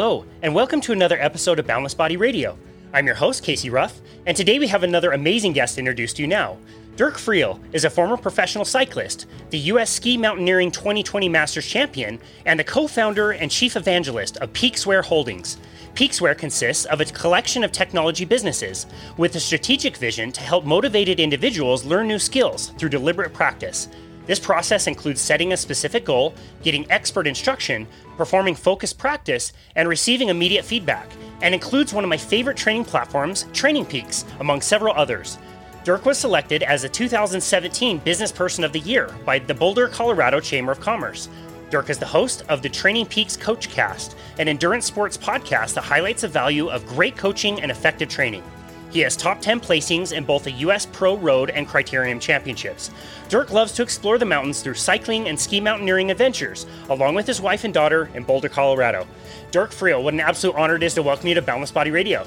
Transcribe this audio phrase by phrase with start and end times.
[0.00, 2.56] Hello, and welcome to another episode of Boundless Body Radio.
[2.92, 6.28] I'm your host, Casey Ruff, and today we have another amazing guest introduced to you
[6.28, 6.56] now.
[6.94, 9.90] Dirk Friel is a former professional cyclist, the U.S.
[9.90, 15.58] Ski Mountaineering 2020 Masters champion, and the co founder and chief evangelist of Peaksware Holdings.
[15.94, 18.86] Peaksware consists of a collection of technology businesses
[19.16, 23.88] with a strategic vision to help motivated individuals learn new skills through deliberate practice.
[24.28, 30.28] This process includes setting a specific goal, getting expert instruction, performing focused practice, and receiving
[30.28, 31.10] immediate feedback,
[31.40, 35.38] and includes one of my favorite training platforms, Training Peaks, among several others.
[35.82, 40.40] Dirk was selected as a 2017 Business Person of the Year by the Boulder, Colorado
[40.40, 41.30] Chamber of Commerce.
[41.70, 46.20] Dirk is the host of the Training Peaks Coachcast, an endurance sports podcast that highlights
[46.20, 48.42] the value of great coaching and effective training.
[48.90, 52.90] He has top 10 placings in both the US Pro Road and Criterium Championships.
[53.28, 57.40] Dirk loves to explore the mountains through cycling and ski mountaineering adventures, along with his
[57.40, 59.06] wife and daughter in Boulder, Colorado.
[59.50, 62.26] Dirk Friel, what an absolute honor it is to welcome you to Boundless Body Radio.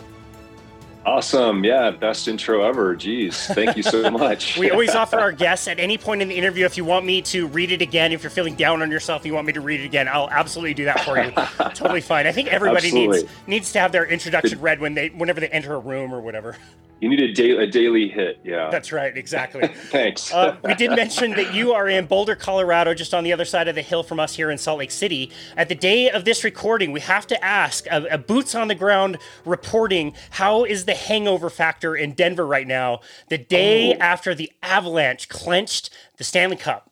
[1.06, 1.64] Awesome.
[1.64, 2.96] Yeah, best intro ever.
[2.96, 3.54] Jeez.
[3.56, 4.58] Thank you so much.
[4.58, 7.22] we always offer our guests at any point in the interview if you want me
[7.24, 9.82] to read it again, if you're feeling down on yourself, you want me to read
[9.82, 11.32] it again, I'll absolutely do that for you.
[11.74, 12.28] totally fine.
[12.28, 13.22] I think everybody absolutely.
[13.22, 16.22] needs needs to have their introduction read when they whenever they enter a room or
[16.22, 16.56] whatever.
[17.02, 18.40] You need a, da- a daily hit.
[18.44, 18.70] Yeah.
[18.70, 19.18] That's right.
[19.18, 19.68] Exactly.
[19.90, 20.32] Thanks.
[20.32, 23.68] Uh, we did mention that you are in Boulder, Colorado, just on the other side
[23.68, 25.32] of the hill from us here in Salt Lake City.
[25.58, 28.76] At the day of this recording, we have to ask a, a boots on the
[28.76, 33.00] ground reporting how is the hangover factor in Denver right now,
[33.30, 34.00] the day oh.
[34.00, 36.91] after the Avalanche clenched the Stanley Cup?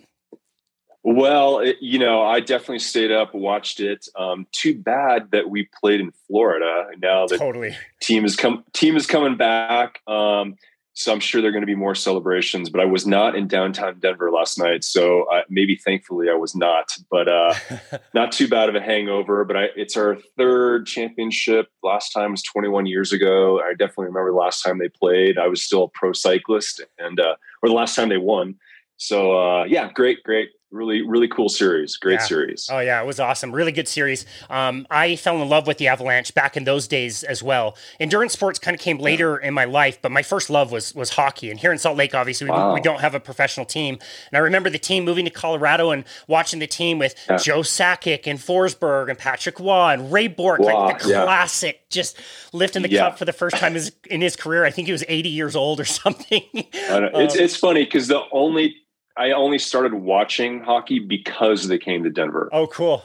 [1.12, 4.08] Well, it, you know, I definitely stayed up, watched it.
[4.16, 6.86] Um, too bad that we played in Florida.
[7.02, 7.76] Now the totally.
[8.00, 10.02] team is come team is coming back.
[10.08, 10.56] Um,
[10.94, 12.70] so I'm sure there are going to be more celebrations.
[12.70, 16.56] But I was not in downtown Denver last night, so uh, maybe thankfully I was
[16.56, 16.96] not.
[17.10, 17.56] But uh,
[18.14, 19.44] not too bad of a hangover.
[19.46, 21.70] But I, it's our third championship.
[21.82, 23.60] Last time was 21 years ago.
[23.60, 25.40] I definitely remember the last time they played.
[25.40, 27.34] I was still a pro cyclist, and uh,
[27.64, 28.58] or the last time they won.
[28.98, 31.98] So uh, yeah, great, great really really cool series.
[31.98, 32.26] Great yeah.
[32.26, 32.70] series.
[32.72, 33.52] Oh yeah it was awesome.
[33.52, 34.26] Really good series.
[34.50, 37.78] Um, i fell in love with the avalanche back in those days as well.
[38.00, 39.48] Endurance sports kind of came later yeah.
[39.48, 41.50] in my life but my first love was was hockey.
[41.50, 42.70] And here in salt lake obviously wow.
[42.70, 43.96] we, we, don't have a professional team.
[44.32, 47.38] And i remember the team moving to colorado and watching the team with yeah.
[47.38, 52.18] joe sakic and forsberg and patrick roy and ray bourque like the classic just
[52.54, 53.76] lifting the cup for the first time
[54.10, 54.66] in his career.
[54.66, 56.44] I think he was 80 years old or something.
[56.90, 58.76] Um, it's, it's funny because the only
[59.20, 62.50] I only started watching hockey because they came to Denver.
[62.54, 63.04] Oh, cool.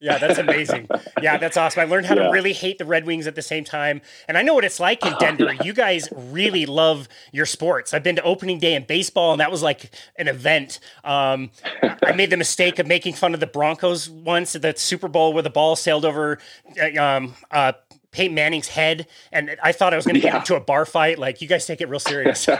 [0.00, 0.88] Yeah, that's amazing.
[1.22, 1.82] yeah, that's awesome.
[1.82, 2.24] I learned how yeah.
[2.24, 4.00] to really hate the Red Wings at the same time.
[4.26, 5.52] And I know what it's like in Denver.
[5.62, 7.92] you guys really love your sports.
[7.92, 10.80] I've been to opening day in baseball, and that was like an event.
[11.04, 11.50] Um,
[11.82, 15.34] I made the mistake of making fun of the Broncos once at the Super Bowl
[15.34, 16.38] where the ball sailed over
[16.80, 17.72] uh, um, uh,
[18.12, 19.08] Peyton Manning's head.
[19.30, 20.32] And I thought I was going to yeah.
[20.32, 21.18] get into a bar fight.
[21.18, 22.48] Like, you guys take it real serious.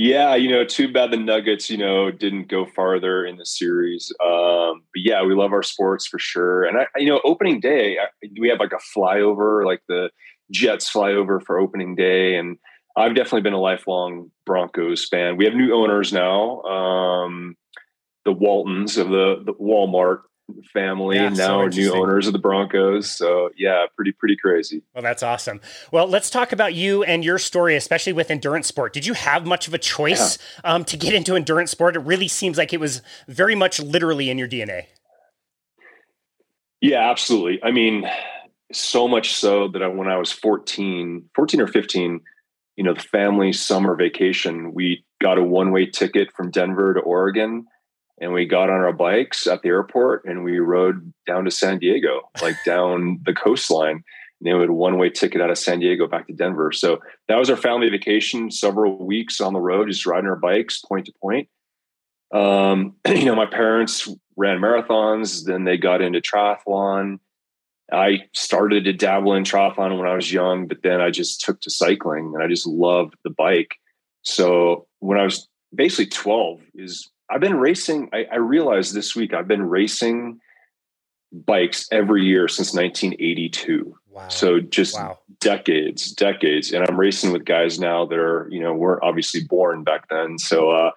[0.00, 4.12] Yeah, you know, too bad the Nuggets, you know, didn't go farther in the series.
[4.24, 6.62] Um, but yeah, we love our sports for sure.
[6.62, 10.10] And I, you know, opening day, I, we have like a flyover, like the
[10.52, 12.58] Jets flyover for opening day, and
[12.96, 15.36] I've definitely been a lifelong Broncos fan.
[15.36, 17.56] We have new owners now, um,
[18.24, 20.20] the Waltons of the, the Walmart
[20.72, 23.10] family yeah, now so new owners of the Broncos.
[23.10, 24.82] So yeah, pretty pretty crazy.
[24.94, 25.60] Well, that's awesome.
[25.92, 28.92] Well, let's talk about you and your story, especially with endurance sport.
[28.92, 30.74] Did you have much of a choice yeah.
[30.74, 31.96] um, to get into endurance sport?
[31.96, 34.86] It really seems like it was very much literally in your DNA.
[36.80, 37.62] Yeah, absolutely.
[37.62, 38.08] I mean,
[38.72, 42.20] so much so that I, when I was 14, 14 or 15,
[42.76, 47.00] you know, the family summer vacation, we got a one way ticket from Denver to
[47.00, 47.66] Oregon
[48.20, 51.78] and we got on our bikes at the airport and we rode down to San
[51.78, 54.02] Diego, like down the coastline.
[54.40, 56.72] And they had a one way ticket out of San Diego back to Denver.
[56.72, 60.78] So that was our family vacation, several weeks on the road, just riding our bikes
[60.78, 61.48] point to point.
[62.32, 67.18] Um, you know, my parents ran marathons, then they got into triathlon.
[67.90, 71.60] I started to dabble in triathlon when I was young, but then I just took
[71.62, 73.76] to cycling and I just loved the bike.
[74.22, 78.08] So when I was basically 12 is I've been racing.
[78.12, 80.40] I, I realized this week I've been racing
[81.32, 83.96] bikes every year since 1982.
[84.10, 84.28] Wow.
[84.28, 85.18] So just wow.
[85.40, 86.72] decades, decades.
[86.72, 90.38] And I'm racing with guys now that are, you know, weren't obviously born back then.
[90.38, 90.90] So uh,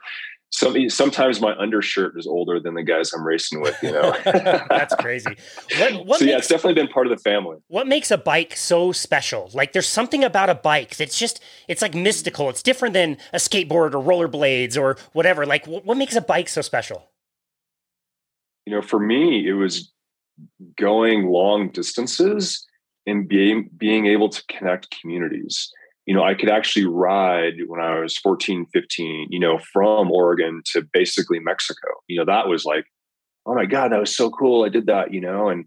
[0.53, 4.13] some, sometimes my undershirt is older than the guys I'm racing with, you know.
[4.25, 5.37] That's crazy.
[5.77, 7.57] What, what so makes, yeah, it's definitely been part of the family.
[7.67, 9.49] What makes a bike so special?
[9.53, 12.49] Like there's something about a bike that's just it's like mystical.
[12.49, 15.45] It's different than a skateboard or rollerblades or whatever.
[15.45, 17.09] Like what, what makes a bike so special?
[18.65, 19.91] You know, for me, it was
[20.77, 22.67] going long distances
[23.07, 25.71] and being being able to connect communities
[26.05, 30.61] you know i could actually ride when i was 14 15 you know from oregon
[30.65, 32.85] to basically mexico you know that was like
[33.45, 35.65] oh my god that was so cool i did that you know and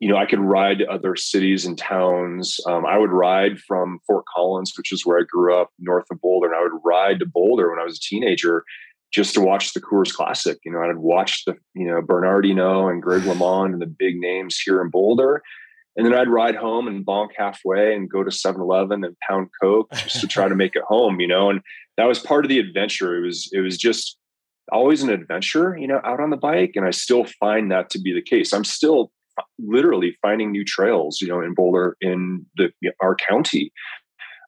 [0.00, 3.98] you know i could ride to other cities and towns um, i would ride from
[4.06, 7.18] fort collins which is where i grew up north of boulder and i would ride
[7.18, 8.64] to boulder when i was a teenager
[9.10, 10.58] just to watch the Coors Classic.
[10.64, 14.16] You know, I'd watch the, you know, Bernard Hinault and Greg LeMond and the big
[14.16, 15.42] names here in Boulder.
[15.98, 19.48] And then I'd ride home and bonk halfway and go to 7 Eleven and pound
[19.60, 21.50] Coke just to try to make it home, you know.
[21.50, 21.60] And
[21.98, 23.16] that was part of the adventure.
[23.16, 24.16] It was, it was just
[24.72, 26.72] always an adventure, you know, out on the bike.
[26.76, 28.52] And I still find that to be the case.
[28.52, 29.10] I'm still
[29.58, 32.70] literally finding new trails, you know, in Boulder in the
[33.02, 33.72] our county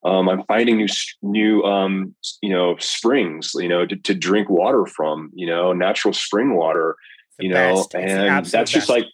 [0.05, 0.87] um, I'm finding new
[1.23, 6.15] new um, you know springs you know to, to, drink water from you know natural
[6.15, 6.97] spring water
[7.39, 9.05] you know and that's just like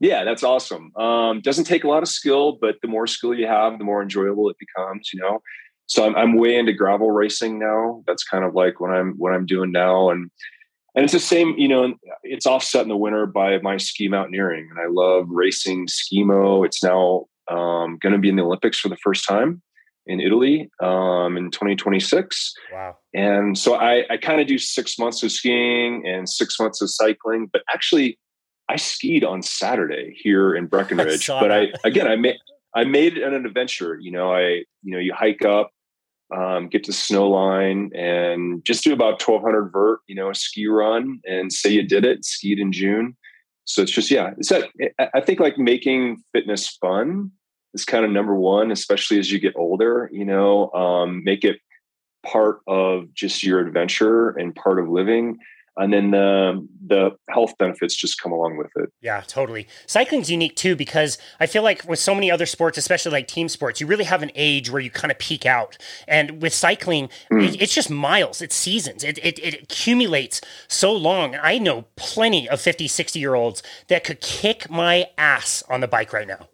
[0.00, 0.94] yeah that's awesome.
[0.96, 4.02] Um, doesn't take a lot of skill but the more skill you have the more
[4.02, 5.40] enjoyable it becomes you know?
[5.88, 8.04] So I'm, I'm way into gravel racing now.
[8.06, 10.10] That's kind of like what I'm what I'm doing now.
[10.10, 10.30] And
[10.94, 14.68] and it's the same you know it's offset in the winter by my ski mountaineering.
[14.70, 16.64] And I love racing skimo.
[16.64, 19.62] It's now um, going to be in the Olympics for the first time
[20.06, 22.54] in Italy um, in 2026.
[22.72, 22.96] Wow.
[23.14, 26.90] And so I, I kind of do six months of skiing and six months of
[26.90, 28.18] cycling, but actually
[28.68, 31.28] I skied on Saturday here in Breckenridge.
[31.30, 32.36] I but I, again, I made,
[32.74, 33.98] I made it an adventure.
[33.98, 35.70] You know, I, you know, you hike up,
[36.34, 40.66] um, get to snow line and just do about 1200 vert, you know, a ski
[40.66, 43.16] run and say you did it, skied in June.
[43.64, 44.68] So it's just, yeah, it's that,
[45.14, 47.32] I think like making fitness fun
[47.74, 50.08] is kind of number one, especially as you get older.
[50.12, 51.58] You know, um, make it
[52.24, 55.38] part of just your adventure and part of living
[55.78, 58.90] and then the the health benefits just come along with it.
[59.00, 59.68] Yeah, totally.
[59.86, 63.48] Cycling's unique too because I feel like with so many other sports, especially like team
[63.48, 65.78] sports, you really have an age where you kind of peak out.
[66.06, 67.48] And with cycling, mm.
[67.48, 69.04] it, it's just miles, it's seasons.
[69.04, 71.36] It, it, it accumulates so long.
[71.36, 75.88] I know plenty of 50, 60 year olds that could kick my ass on the
[75.88, 76.48] bike right now.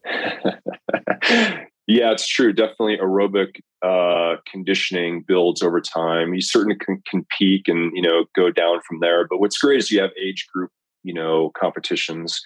[1.87, 2.53] yeah, it's true.
[2.53, 6.33] Definitely aerobic uh, conditioning builds over time.
[6.33, 9.27] You certainly can, can peak and you know go down from there.
[9.29, 10.71] But what's great is you have age group
[11.03, 12.41] you know competitions.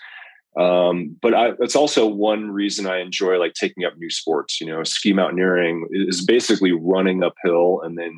[0.58, 4.60] Um, but I, that's also one reason I enjoy like taking up new sports.
[4.60, 8.12] You know, ski mountaineering is basically running uphill and then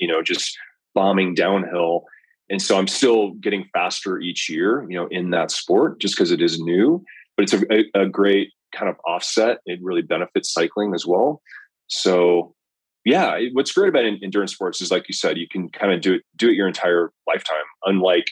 [0.00, 0.56] you know just
[0.94, 2.04] bombing downhill.
[2.50, 6.30] And so I'm still getting faster each year, you know, in that sport just because
[6.30, 7.02] it is new.
[7.36, 9.58] But it's a, a, a great kind of offset.
[9.66, 11.40] It really benefits cycling as well.
[11.88, 12.54] So
[13.04, 16.14] yeah, what's great about endurance sports is, like you said, you can kind of do
[16.14, 17.64] it do it your entire lifetime.
[17.84, 18.26] Unlike,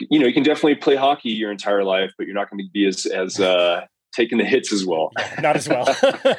[0.00, 2.70] you know, you can definitely play hockey your entire life, but you're not going to
[2.72, 5.12] be as as uh, taking the hits as well.
[5.40, 5.84] Not as well.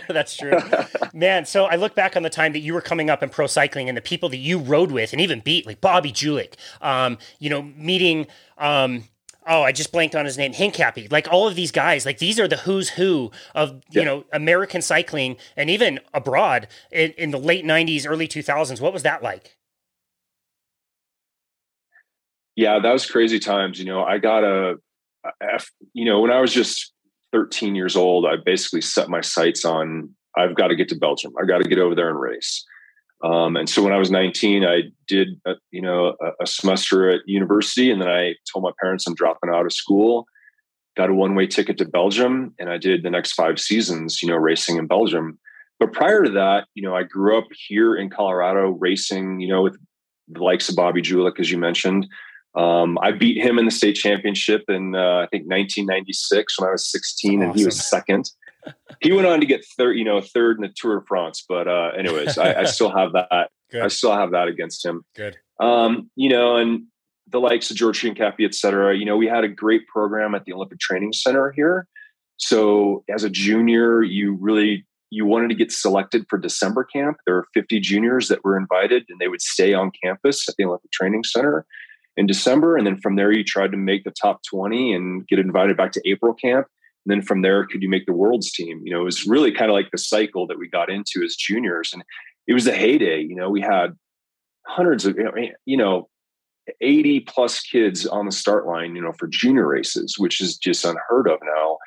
[0.10, 0.60] That's true,
[1.14, 1.46] man.
[1.46, 3.88] So I look back on the time that you were coming up in pro cycling
[3.88, 6.56] and the people that you rode with and even beat, like Bobby Julich.
[6.82, 8.28] Um, you know, meeting.
[8.58, 9.06] Um,
[9.48, 11.12] oh, I just blanked on his name, Hincapie.
[11.12, 14.82] Like all of these guys, like these are the who's who of you know American
[14.82, 18.82] cycling and even abroad in, in the late '90s, early 2000s.
[18.82, 19.58] What was that like?
[22.56, 23.80] Yeah, that was crazy times.
[23.80, 24.80] You know, I got a,
[25.94, 26.94] you know, when I was just
[27.34, 31.34] 13 years old, I basically set my sights on I've got to get to Belgium.
[31.40, 32.66] I've got to get over there and race.
[33.24, 37.10] Um, and so when I was 19, I did, a, you know, a, a, semester
[37.10, 40.26] at university, and then I told my parents I'm dropping out of school.
[40.98, 44.36] Got a one-way ticket to Belgium, and I did the next five seasons, you know,
[44.36, 45.40] racing in Belgium.
[45.80, 49.62] But prior to that, you know, I grew up here in Colorado racing, you know,
[49.62, 49.78] with
[50.28, 52.08] the likes of Bobby Julich, as you mentioned.
[52.56, 56.72] Um, I beat him in the state championship in uh, I think 1996 when I
[56.72, 57.50] was 16, awesome.
[57.50, 58.30] and he was second
[59.02, 61.44] he went on to get third, you know, third in the Tour de France.
[61.48, 63.50] But uh, anyways, I, I, still have that.
[63.72, 63.84] Good.
[63.84, 65.04] I still have that against him.
[65.16, 65.38] Good.
[65.60, 66.84] Um, you know, and
[67.28, 68.96] the likes of George Hincapie, et cetera.
[68.96, 71.88] You know, we had a great program at the Olympic Training Center here.
[72.38, 77.18] So as a junior, you really you wanted to get selected for December camp.
[77.26, 80.66] There were 50 juniors that were invited, and they would stay on campus at the
[80.66, 81.66] Olympic Training Center
[82.18, 82.76] in December.
[82.76, 85.92] And then from there, you tried to make the top 20 and get invited back
[85.94, 86.68] to April camp.
[87.06, 88.82] And then from there, could you make the world's team?
[88.84, 91.36] You know, it was really kind of like the cycle that we got into as
[91.36, 91.94] juniors.
[91.94, 92.04] And
[92.48, 93.22] it was the heyday.
[93.22, 93.96] You know, we had
[94.66, 95.18] hundreds of,
[95.66, 96.10] you know,
[96.82, 100.84] 80 plus kids on the start line, you know, for junior races, which is just
[100.84, 101.78] unheard of now.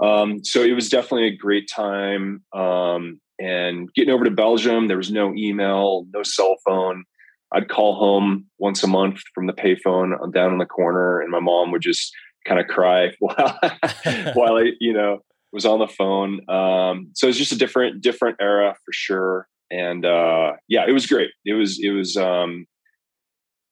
[0.00, 2.42] Um, so it was definitely a great time.
[2.54, 7.04] Um, and getting over to Belgium, there was no email, no cell phone.
[7.52, 11.40] I'd call home once a month from the payphone down in the corner, and my
[11.40, 12.12] mom would just
[12.44, 13.58] kind of cry while
[14.34, 15.20] while I, you know,
[15.52, 16.48] was on the phone.
[16.48, 19.48] Um, so it's just a different different era for sure.
[19.70, 21.30] And uh, yeah, it was great.
[21.44, 22.66] It was it was um,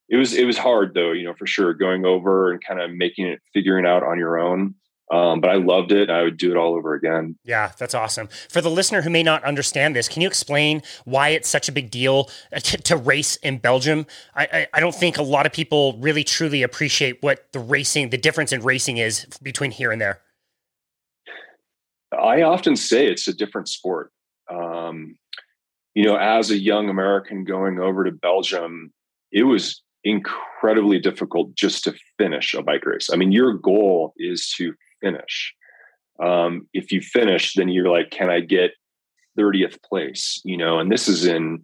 [0.08, 2.90] it was it was hard though, you know, for sure, going over and kind of
[2.92, 4.74] making it, figuring out on your own.
[5.12, 6.08] Um, but I loved it.
[6.08, 7.36] I would do it all over again.
[7.44, 8.30] Yeah, that's awesome.
[8.48, 11.72] For the listener who may not understand this, can you explain why it's such a
[11.72, 14.06] big deal to, to race in Belgium?
[14.34, 18.08] I, I, I, don't think a lot of people really truly appreciate what the racing,
[18.08, 20.22] the difference in racing is between here and there.
[22.18, 24.12] I often say it's a different sport.
[24.50, 25.16] Um,
[25.94, 28.94] you know, as a young American going over to Belgium,
[29.30, 33.10] it was incredibly difficult just to finish a bike race.
[33.12, 35.54] I mean, your goal is to finish.
[36.22, 38.72] Um, if you finish, then you're like, can I get
[39.38, 40.40] 30th place?
[40.44, 41.62] You know, and this is in,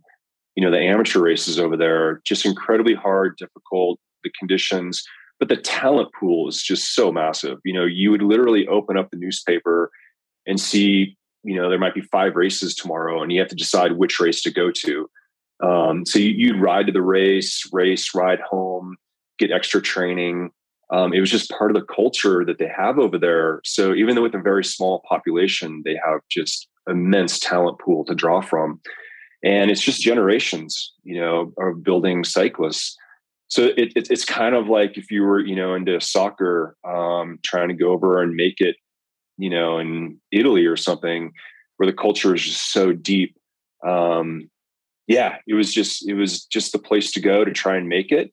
[0.56, 5.02] you know, the amateur races over there, just incredibly hard, difficult, the conditions,
[5.38, 7.58] but the talent pool is just so massive.
[7.64, 9.90] You know, you would literally open up the newspaper
[10.46, 13.92] and see, you know, there might be five races tomorrow and you have to decide
[13.92, 15.08] which race to go to.
[15.62, 18.96] Um, so you, would ride to the race, race, ride home,
[19.38, 20.50] get extra training.
[20.90, 23.60] Um, it was just part of the culture that they have over there.
[23.64, 28.14] So even though with a very small population, they have just immense talent pool to
[28.14, 28.80] draw from.
[29.44, 32.96] And it's just generations, you know, of building cyclists.
[33.48, 37.38] So it, it, it's kind of like if you were, you know, into soccer, um,
[37.44, 38.76] trying to go over and make it,
[39.36, 41.32] you know, in Italy or something,
[41.76, 43.36] where the culture is just so deep.
[43.86, 44.50] Um,
[45.06, 48.10] yeah, it was just it was just the place to go to try and make
[48.12, 48.32] it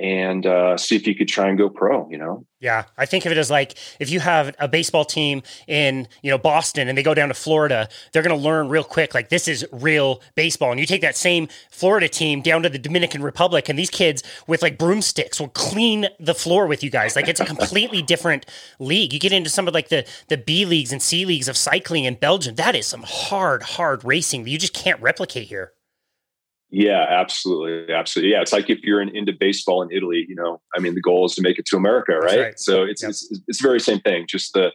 [0.00, 2.08] and uh, see if you could try and go pro.
[2.08, 2.46] You know.
[2.60, 6.30] Yeah, I think of it as like if you have a baseball team in you
[6.30, 9.28] know Boston and they go down to Florida, they're going to learn real quick like
[9.28, 10.70] this is real baseball.
[10.70, 14.22] And you take that same Florida team down to the Dominican Republic, and these kids
[14.46, 17.14] with like broomsticks will clean the floor with you guys.
[17.14, 18.46] Like it's a completely different
[18.78, 19.12] league.
[19.12, 22.04] You get into some of like the the B leagues and C leagues of cycling
[22.04, 22.54] in Belgium.
[22.54, 25.72] That is some hard, hard racing that you just can't replicate here.
[26.70, 28.32] Yeah, absolutely, absolutely.
[28.32, 31.00] Yeah, it's like if you're in, into baseball in Italy, you know, I mean, the
[31.00, 32.38] goal is to make it to America, right?
[32.38, 32.58] right.
[32.58, 33.10] So it's, yep.
[33.10, 34.26] it's it's the very same thing.
[34.28, 34.70] Just the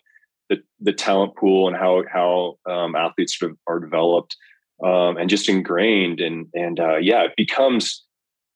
[0.50, 4.36] the, the talent pool and how how um, athletes are developed
[4.84, 8.04] um, and just ingrained, and and uh, yeah, it becomes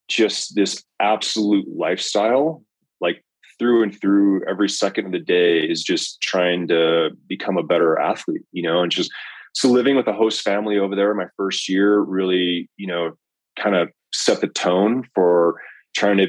[0.10, 2.63] just this absolute lifestyle,
[3.00, 3.24] like
[3.58, 4.41] through and through.
[4.50, 8.81] Every second of the day is just trying to become a better athlete, you know,
[8.81, 9.12] and just
[9.53, 13.17] so living with a host family over there my first year really you know
[13.62, 15.56] kind of set the tone for
[15.96, 16.28] trying to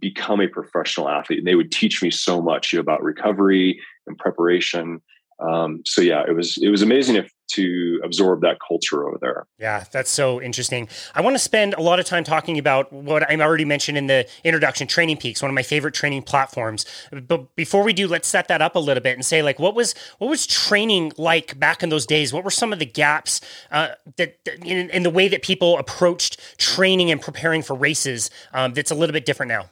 [0.00, 1.38] become a professional athlete.
[1.38, 5.00] And they would teach me so much about recovery and preparation.
[5.40, 9.46] Um, so yeah, it was it was amazing if, to absorb that culture over there.
[9.58, 10.88] Yeah, that's so interesting.
[11.14, 14.06] I want to spend a lot of time talking about what I already mentioned in
[14.06, 16.86] the introduction, Training Peaks, one of my favorite training platforms.
[17.10, 19.74] But before we do, let's set that up a little bit and say like, what
[19.74, 22.32] was what was training like back in those days?
[22.32, 26.58] What were some of the gaps uh, that in, in, the way that people approached
[26.58, 29.68] training and preparing for races um, that's a little bit different now?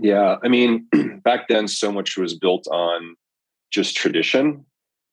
[0.00, 0.86] Yeah, I mean,
[1.24, 3.16] back then so much was built on
[3.70, 4.64] just tradition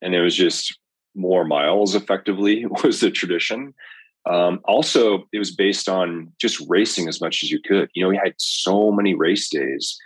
[0.01, 0.77] and it was just
[1.15, 3.73] more miles effectively was the tradition
[4.27, 8.09] um, also it was based on just racing as much as you could you know
[8.09, 9.97] we had so many race days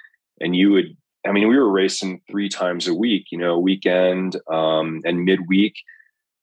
[0.42, 0.96] and you would
[1.28, 5.76] i mean we were racing three times a week you know weekend um, and midweek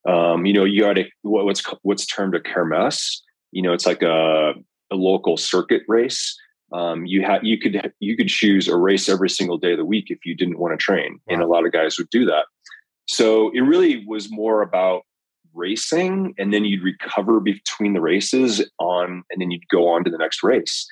[0.09, 3.21] um, you know you had a what's what's termed a kermesse
[3.53, 4.53] you know it's like a,
[4.91, 6.37] a local circuit race
[6.73, 9.85] um, you had you could you could choose a race every single day of the
[9.85, 11.35] week if you didn't want to train, wow.
[11.35, 12.47] and a lot of guys would do that.
[13.07, 15.03] So it really was more about
[15.55, 20.11] racing, and then you'd recover between the races on, and then you'd go on to
[20.11, 20.87] the next race.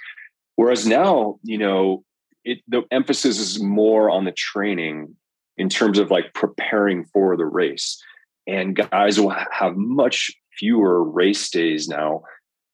[0.56, 2.04] Whereas now, you know,
[2.44, 5.16] it the emphasis is more on the training
[5.56, 8.00] in terms of like preparing for the race,
[8.47, 12.23] and guys will have much fewer race days now.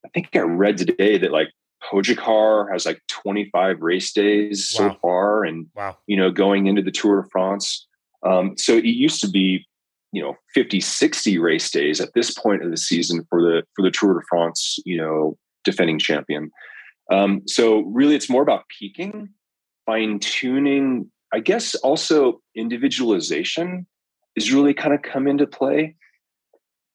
[0.04, 1.48] I think I read today that like
[1.82, 4.90] Pogacar has like 25 race days wow.
[4.90, 5.96] so far, and wow.
[6.06, 7.86] you know, going into the Tour de France.
[8.26, 9.66] Um, so it used to be,
[10.12, 13.82] you know, 50, 60 race days at this point of the season for the for
[13.82, 16.50] the Tour de France, you know, defending champion.
[17.12, 19.30] Um, so really, it's more about peaking,
[19.86, 21.10] fine tuning.
[21.32, 23.86] I guess also individualization
[24.36, 25.96] is really kind of come into play.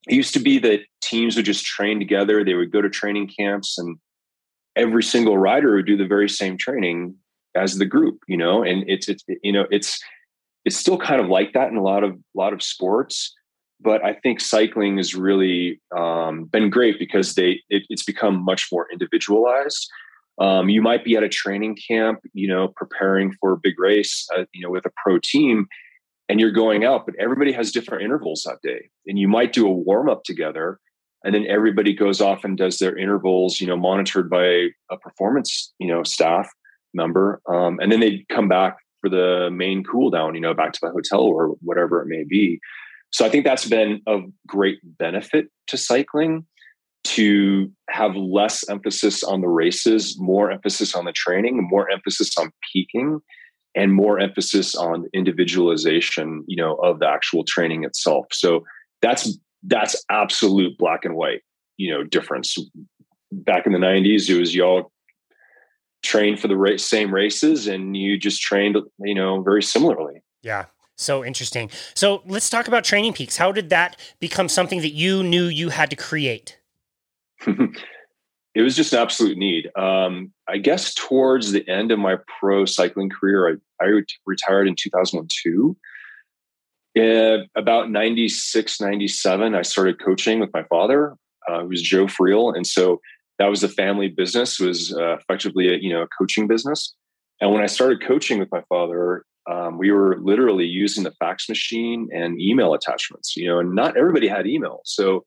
[0.07, 2.43] It used to be that teams would just train together.
[2.43, 3.97] They would go to training camps and
[4.75, 7.15] every single rider would do the very same training
[7.55, 10.01] as the group, you know, and it's it's you know it's
[10.65, 13.33] it's still kind of like that in a lot of a lot of sports,
[13.79, 18.67] but I think cycling has really um, been great because they it, it's become much
[18.71, 19.87] more individualized.
[20.41, 24.27] Um, you might be at a training camp, you know, preparing for a big race,
[24.35, 25.67] uh, you know, with a pro team,
[26.27, 28.89] and you're going out, but everybody has different intervals that day.
[29.07, 30.79] And you might do a warm up together,
[31.23, 35.73] and then everybody goes off and does their intervals, you know, monitored by a performance,
[35.79, 36.49] you know, staff
[36.93, 40.73] member, um, and then they come back for the main cool down, you know, back
[40.73, 42.59] to the hotel or whatever it may be.
[43.11, 46.45] So I think that's been of great benefit to cycling
[47.03, 52.51] to have less emphasis on the races, more emphasis on the training, more emphasis on
[52.73, 53.19] peaking,
[53.75, 58.25] and more emphasis on individualization, you know, of the actual training itself.
[58.31, 58.63] So
[59.03, 61.41] that's that's absolute black and white,
[61.77, 62.57] you know, difference.
[63.31, 64.91] Back in the 90s, it was y'all
[66.05, 70.23] trained for the race, same races and you just trained, you know, very similarly.
[70.41, 70.65] Yeah.
[70.97, 71.69] So interesting.
[71.93, 73.35] So let's talk about Training Peaks.
[73.35, 76.59] How did that become something that you knew you had to create?
[77.47, 79.69] it was just an absolute need.
[79.75, 84.75] Um, I guess towards the end of my pro cycling career, I, I retired in
[84.75, 85.75] 2002.
[86.97, 91.15] Uh, about 96, 97, I started coaching with my father,
[91.49, 92.55] uh, who was Joe Friel.
[92.55, 93.01] And so
[93.39, 96.95] that was the family business, was uh, effectively a, you know, a coaching business.
[97.41, 101.47] And when I started coaching with my father, um, we were literally using the fax
[101.49, 104.81] machine and email attachments, you know, and not everybody had email.
[104.85, 105.23] So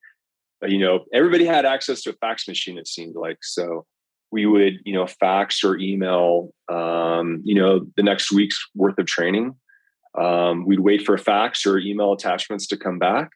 [0.67, 3.39] you know, everybody had access to a fax machine, it seemed like.
[3.43, 3.87] So
[4.31, 9.07] we would, you know, fax or email, um, you know, the next week's worth of
[9.07, 9.55] training.
[10.19, 13.31] Um, we'd wait for a fax or email attachments to come back.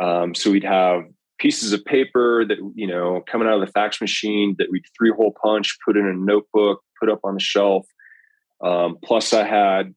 [0.00, 1.02] Um, so we'd have
[1.38, 5.12] pieces of paper that, you know, coming out of the fax machine that we'd three
[5.12, 7.86] hole punch, put in a notebook, put up on the shelf.
[8.62, 9.94] Um, plus, I had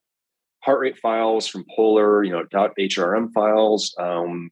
[0.61, 4.51] heart rate files from Polar, you know, .hrm files, um,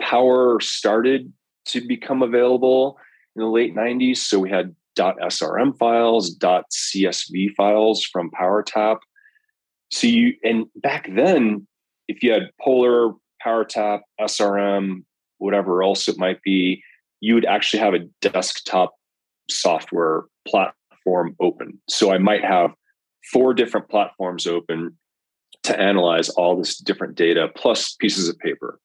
[0.00, 1.32] Power started
[1.66, 2.98] to become available
[3.36, 4.18] in the late 90s.
[4.18, 8.98] So we had .srm files, dot .csv files from PowerTap.
[9.90, 11.66] So you and back then,
[12.08, 13.12] if you had Polar,
[13.44, 15.04] PowerTap, SRM,
[15.38, 16.82] whatever else it might be,
[17.20, 18.94] you would actually have a desktop
[19.50, 21.80] software platform open.
[21.88, 22.72] So I might have
[23.32, 24.96] four different platforms open
[25.64, 28.78] to analyze all this different data plus pieces of paper.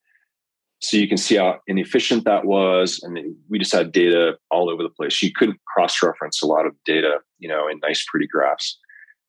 [0.82, 3.00] So you can see how inefficient that was.
[3.04, 3.18] And
[3.50, 5.22] we just had data all over the place.
[5.22, 8.78] You couldn't cross reference a lot of data, you know, in nice, pretty graphs.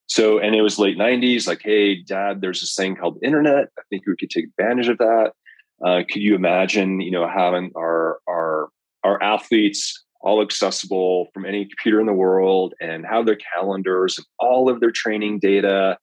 [0.06, 3.68] So, and it was late 90s, like, hey, dad, there's this thing called internet.
[3.78, 5.32] I think we could take advantage of that.
[5.84, 8.68] Uh, could you imagine, you know, having our, our,
[9.02, 14.26] our athletes all accessible from any computer in the world and have their calendars and
[14.38, 15.98] all of their training data,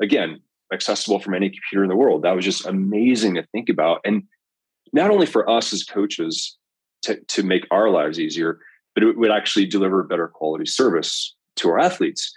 [0.00, 0.40] again,
[0.72, 2.22] accessible from any computer in the world.
[2.22, 4.00] That was just amazing to think about.
[4.04, 4.22] And
[4.94, 6.56] not only for us as coaches
[7.02, 8.58] to, to make our lives easier,
[8.94, 12.32] but it would actually deliver better quality service to our athletes.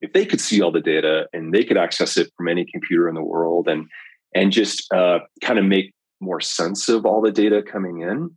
[0.00, 3.08] If they could see all the data and they could access it from any computer
[3.08, 3.86] in the world and
[4.34, 8.30] and just uh, kind of make more sense of all the data coming in.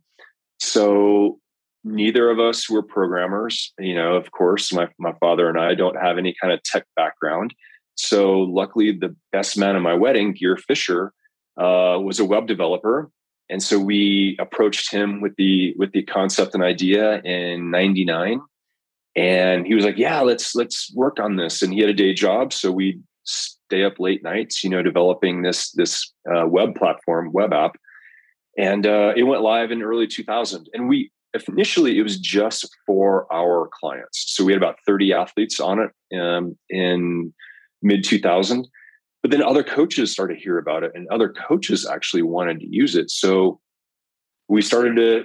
[0.60, 1.38] So
[1.82, 3.72] neither of us were programmers.
[3.78, 6.84] You know, of course, my, my father and I don't have any kind of tech
[6.96, 7.54] background.
[7.96, 11.12] So luckily, the best man at my wedding, Gear Fisher,
[11.56, 13.10] uh, was a web developer
[13.50, 18.40] and so we approached him with the with the concept and idea in 99
[19.16, 22.12] and he was like yeah let's let's work on this and he had a day
[22.12, 27.30] job so we stay up late nights you know developing this this uh, web platform
[27.32, 27.76] web app
[28.56, 31.10] and uh, it went live in early 2000 and we
[31.48, 36.18] initially it was just for our clients so we had about 30 athletes on it
[36.18, 37.32] um, in
[37.82, 38.68] mid 2000
[39.24, 42.66] but then other coaches started to hear about it and other coaches actually wanted to
[42.68, 43.10] use it.
[43.10, 43.58] So
[44.50, 45.24] we started to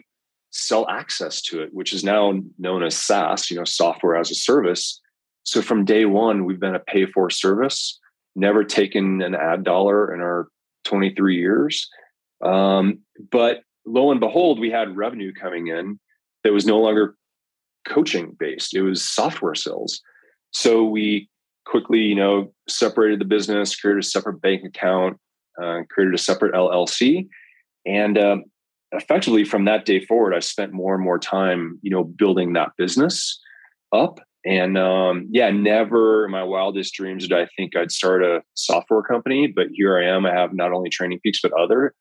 [0.52, 4.36] sell access to it, which is now known as SaaS, you know, software as a
[4.36, 5.02] service.
[5.44, 8.00] So from day one, we've been a pay for service,
[8.36, 10.48] never taken an ad dollar in our
[10.86, 11.90] 23 years.
[12.44, 13.00] Um,
[13.32, 16.00] but lo and behold, we had revenue coming in
[16.44, 17.16] that was no longer
[17.88, 20.02] coaching based, it was software sales.
[20.52, 21.30] So we
[21.66, 25.18] quickly, you know, separated the business, created a separate bank account,
[25.62, 27.28] uh, created a separate LLC,
[27.86, 28.44] and um,
[28.92, 32.72] effectively from that day forward, I spent more and more time, you know, building that
[32.78, 33.40] business
[33.92, 34.20] up.
[34.46, 39.02] And um, yeah, never in my wildest dreams did I think I'd start a software
[39.02, 40.26] company, but here I am.
[40.26, 41.94] I have not only Training Peaks but other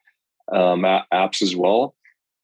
[0.52, 1.94] um, apps as well.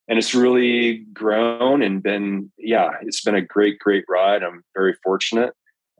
[0.08, 4.42] And it's really grown and been yeah it's been a great great ride.
[4.42, 5.54] I'm very fortunate.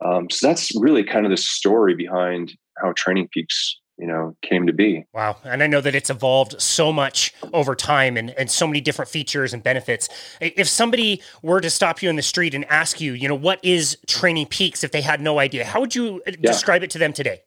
[0.05, 4.67] Um, so that's really kind of the story behind how Training Peaks you know came
[4.67, 5.05] to be.
[5.13, 5.37] Wow.
[5.45, 9.11] And i know that it's evolved so much over time and, and so many different
[9.11, 10.09] features and benefits.
[10.41, 13.61] If somebody were to stop you in the street and ask you you know what
[13.63, 16.37] is training peaks if they had no idea how would you uh, yeah.
[16.51, 17.43] describe it to them today?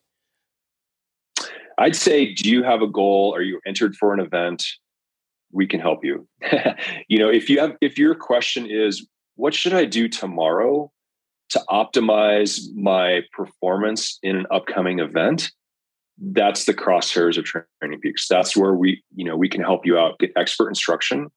[1.78, 3.36] I'd say do you have a goal?
[3.36, 4.66] Are you entered for an event?
[5.52, 6.28] We can help you.
[7.10, 10.92] You know if you have if your question is what should i do tomorrow
[11.50, 15.52] to optimize my performance in an upcoming event
[16.20, 18.28] that's the crosshairs of training peaks.
[18.28, 21.30] That's where we you know we can help you out get expert instruction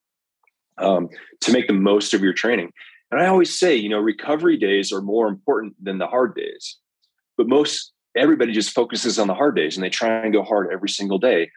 [0.77, 1.09] um,
[1.41, 2.71] to make the most of your training.
[3.11, 6.77] And i always say you know recovery days are more important than the hard days
[7.37, 10.71] but most everybody just focuses on the hard days and they try and go hard
[10.71, 11.49] every single day.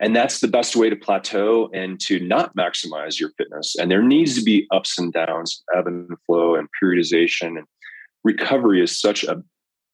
[0.00, 3.74] And that's the best way to plateau and to not maximize your fitness.
[3.76, 7.58] And there needs to be ups and downs ebb and flow and periodization.
[7.58, 7.66] And
[8.22, 9.42] recovery is such a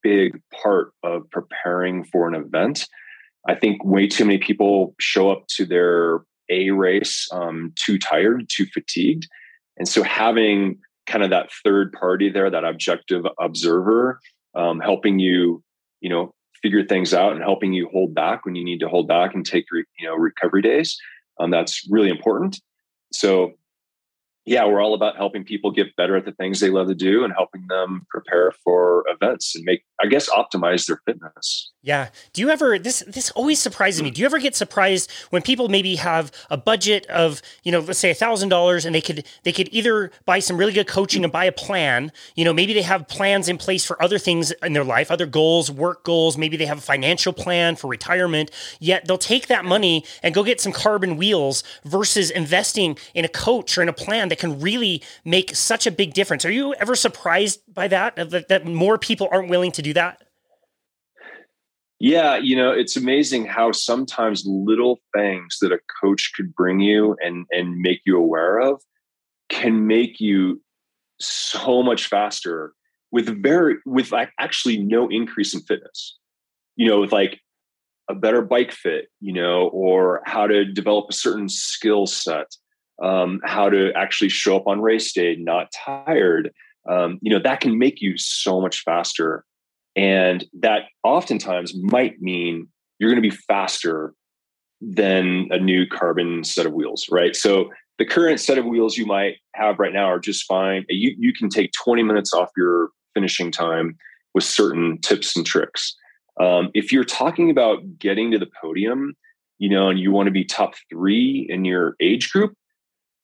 [0.05, 2.87] big part of preparing for an event.
[3.49, 8.47] I think way too many people show up to their A race um, too tired,
[8.49, 9.27] too fatigued.
[9.77, 14.21] And so having kind of that third party there, that objective observer,
[14.55, 15.63] um, helping you,
[16.01, 19.09] you know, figure things out and helping you hold back when you need to hold
[19.09, 20.97] back and take, re- you know, recovery days.
[21.41, 22.61] Um, that's really important.
[23.13, 23.55] So
[24.47, 27.25] yeah, we're all about helping people get better at the things they love to do
[27.25, 31.73] and helping them prepare for events and make, I guess, optimize their fitness.
[31.83, 32.09] Yeah.
[32.35, 34.11] Do you ever this this always surprises me.
[34.11, 34.15] Hmm.
[34.15, 37.99] Do you ever get surprised when people maybe have a budget of, you know, let's
[37.99, 41.25] say a thousand dollars and they could they could either buy some really good coaching
[41.25, 42.13] and buy a plan.
[42.35, 45.27] You know, maybe they have plans in place for other things in their life, other
[45.27, 49.65] goals, work goals, maybe they have a financial plan for retirement, yet they'll take that
[49.65, 53.95] money and go get some carbon wheels versus investing in a coach or in a
[53.95, 56.45] plan that can really make such a big difference.
[56.45, 58.17] Are you ever surprised by that?
[58.17, 60.23] That, that more people aren't willing to do that?
[62.01, 67.17] Yeah, you know, it's amazing how sometimes little things that a coach could bring you
[67.25, 68.83] and and make you aware of
[69.49, 70.61] can make you
[71.21, 72.73] so much faster
[73.11, 76.19] with very with like actually no increase in fitness.
[76.77, 77.41] You know, with like
[78.11, 82.49] a better bike fit, you know, or how to develop a certain skill set
[83.03, 86.53] um, how to actually show up on race day not tired
[86.89, 89.45] um, you know that can make you so much faster
[89.97, 94.15] and that oftentimes might mean you're going to be faster
[94.81, 97.35] than a new carbon set of wheels right?
[97.35, 100.85] So the current set of wheels you might have right now are just fine.
[100.89, 103.97] You, you can take 20 minutes off your finishing time
[104.35, 105.95] with certain tips and tricks.
[106.41, 109.15] Um, if you're talking about getting to the podium
[109.59, 112.55] you know and you want to be top three in your age group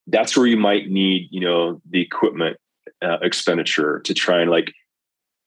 [0.07, 2.57] that's where you might need you know the equipment
[3.03, 4.73] uh, expenditure to try and like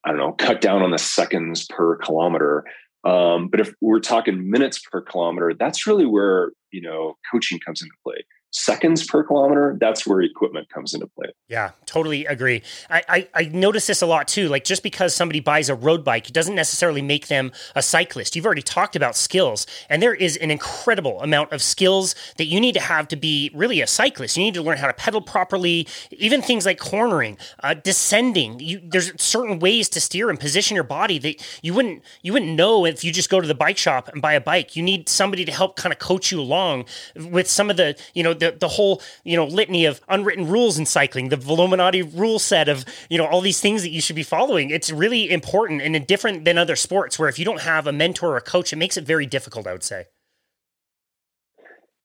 [0.06, 2.64] i don't know cut down on the seconds per kilometer.
[3.06, 7.82] Um, but if we're talking minutes per kilometer that's really where you know coaching comes
[7.82, 11.28] into play seconds per kilometer, that's where equipment comes into play.
[11.50, 12.62] Yeah, totally agree.
[12.90, 14.48] I, I, I, notice this a lot too.
[14.48, 18.36] Like just because somebody buys a road bike it doesn't necessarily make them a cyclist.
[18.36, 22.60] You've already talked about skills, and there is an incredible amount of skills that you
[22.60, 24.38] need to have to be really a cyclist.
[24.38, 28.60] You need to learn how to pedal properly, even things like cornering, uh, descending.
[28.60, 32.56] You, there's certain ways to steer and position your body that you wouldn't you wouldn't
[32.56, 34.76] know if you just go to the bike shop and buy a bike.
[34.76, 36.86] You need somebody to help kind of coach you along
[37.16, 40.78] with some of the you know the, the whole, you know, litany of unwritten rules
[40.78, 44.16] in cycling, the Velominati rule set of, you know, all these things that you should
[44.16, 44.70] be following.
[44.70, 48.32] It's really important and different than other sports where if you don't have a mentor
[48.32, 50.06] or a coach, it makes it very difficult, I would say.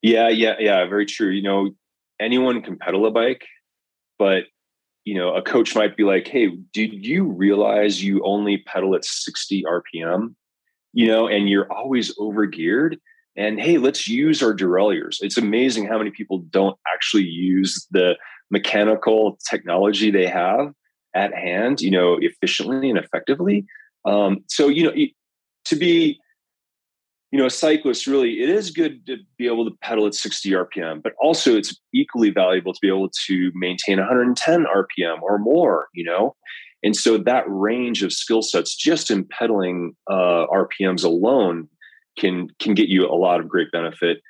[0.02, 1.30] Yeah, yeah, yeah, very true.
[1.30, 1.70] You know,
[2.20, 3.44] anyone can pedal a bike,
[4.18, 4.44] but
[5.04, 9.04] you know, a coach might be like, "Hey, did you realize you only pedal at
[9.04, 10.34] 60 RPM?"
[10.92, 13.00] You know, and you're always over geared
[13.38, 15.20] and hey let's use our derailleurs.
[15.22, 18.16] It's amazing how many people don't actually use the
[18.50, 20.72] mechanical technology they have
[21.14, 23.64] at hand you know efficiently and effectively.
[24.04, 24.92] Um, so you know
[25.66, 26.18] to be
[27.30, 30.50] you know a cyclist really it is good to be able to pedal at 60
[30.50, 35.88] rpm but also it's equally valuable to be able to maintain 110 rpm or more
[35.94, 36.34] you know?
[36.84, 41.68] And so that range of skill sets just in pedaling uh, rpms alone
[42.18, 44.20] can can get you a lot of great benefit.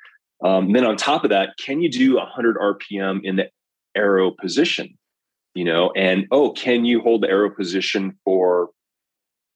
[0.45, 3.51] Um, then on top of that, can you do 100 RPM in the
[3.97, 4.97] aero position?
[5.55, 8.71] You know, and oh, can you hold the aero position for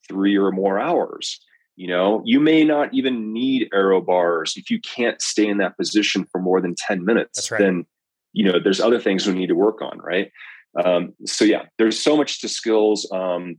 [0.08, 1.38] three or more hours?
[1.76, 5.76] You know, you may not even need aero bars if you can't stay in that
[5.76, 7.50] position for more than 10 minutes.
[7.50, 7.60] Right.
[7.60, 7.86] Then,
[8.32, 10.30] you know, there's other things we need to work on, right?
[10.84, 13.08] Um, so yeah, there's so much to skills.
[13.12, 13.56] Um,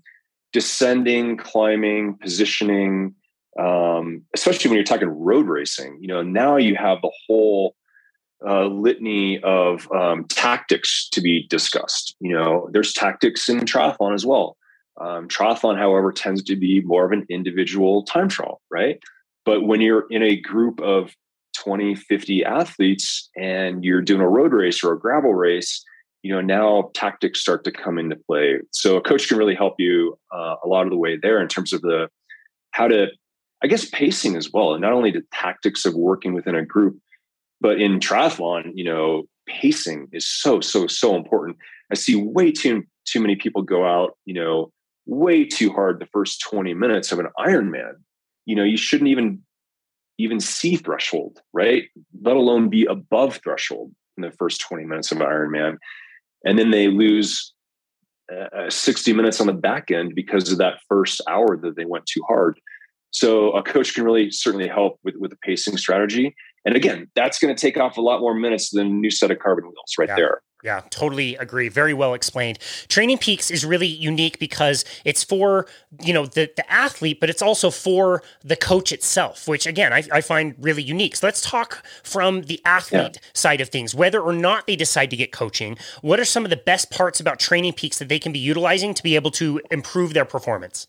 [0.52, 3.16] descending, climbing, positioning,
[3.60, 5.98] um, especially when you're talking road racing.
[6.02, 7.76] You know, now you have the whole
[8.46, 12.16] uh, litany of um, tactics to be discussed.
[12.20, 14.58] You know, there's tactics in triathlon as well.
[15.00, 19.00] Um, triathlon, however, tends to be more of an individual time trial, right?
[19.46, 21.16] But when you're in a group of
[21.58, 25.84] 20, 50 athletes and you're doing a road race or a gravel race,
[26.22, 28.60] you know, now tactics start to come into play.
[28.72, 31.48] So a coach can really help you uh, a lot of the way there in
[31.48, 32.08] terms of the
[32.72, 33.08] how to,
[33.64, 34.74] I guess, pacing as well.
[34.74, 36.98] And not only the tactics of working within a group,
[37.62, 41.58] but in triathlon, you know, pacing is so, so, so important.
[41.92, 44.72] I see way too too many people go out, you know,
[45.06, 47.94] way too hard the first 20 minutes of an Ironman.
[48.46, 49.42] You know, you shouldn't even
[50.18, 51.86] even see threshold, right?
[52.22, 55.78] Let alone be above threshold in the first 20 minutes of Ironman.
[56.46, 57.54] And then they lose
[58.32, 62.06] uh, 60 minutes on the back end because of that first hour that they went
[62.06, 62.60] too hard.
[63.14, 66.36] So a coach can really certainly help with, with the pacing strategy.
[66.66, 69.32] And again, that's going to take off a lot more minutes than a new set
[69.32, 70.16] of carbon wheels right yeah.
[70.16, 70.42] there.
[70.64, 71.68] Yeah, totally agree.
[71.68, 72.58] Very well explained.
[72.88, 75.68] Training Peaks is really unique because it's for,
[76.02, 80.04] you know, the, the athlete, but it's also for the coach itself, which again, I,
[80.10, 81.18] I find really unique.
[81.18, 83.30] So let's talk from the athlete yeah.
[83.34, 83.94] side of things.
[83.94, 87.20] Whether or not they decide to get coaching, what are some of the best parts
[87.20, 90.88] about Training Peaks that they can be utilizing to be able to improve their performance?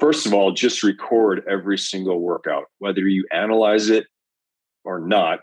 [0.00, 4.06] First of all, just record every single workout, whether you analyze it
[4.82, 5.40] or not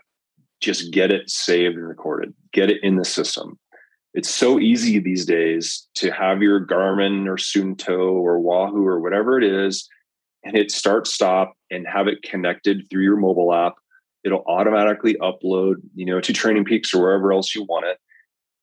[0.60, 3.56] just get it saved and recorded, get it in the system.
[4.14, 9.40] It's so easy these days to have your Garmin or Suunto or Wahoo or whatever
[9.40, 9.88] it is
[10.42, 13.74] and hit start stop and have it connected through your mobile app.
[14.24, 17.98] It'll automatically upload, you know, to Training Peaks or wherever else you want it,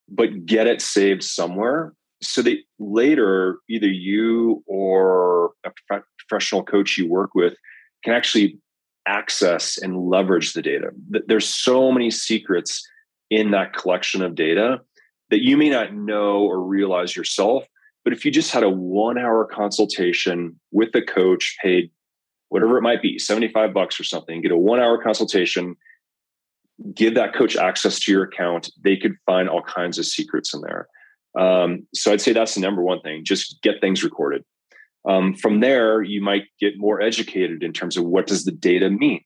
[0.09, 1.93] but get it saved somewhere
[2.27, 5.71] so that later either you or a
[6.17, 7.55] professional coach you work with
[8.03, 8.59] can actually
[9.07, 10.89] access and leverage the data.
[11.27, 12.87] There's so many secrets
[13.29, 14.81] in that collection of data
[15.29, 17.65] that you may not know or realize yourself.
[18.03, 21.89] But if you just had a one hour consultation with a coach, paid
[22.49, 25.75] whatever it might be, 75 bucks or something, get a one hour consultation,
[26.93, 30.61] give that coach access to your account, they could find all kinds of secrets in
[30.61, 30.87] there.
[31.37, 34.43] Um, so I'd say that's the number one thing just get things recorded.
[35.07, 38.89] Um, from there, you might get more educated in terms of what does the data
[38.89, 39.21] mean.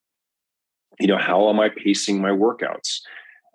[1.00, 3.00] You know, how am I pacing my workouts?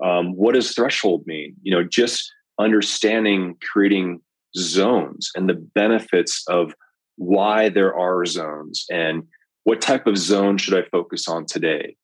[0.02, 1.54] Um, what does threshold mean?
[1.62, 4.20] You know, just understanding creating
[4.56, 6.74] zones and the benefits of
[7.16, 9.24] why there are zones and
[9.64, 11.96] what type of zone should I focus on today?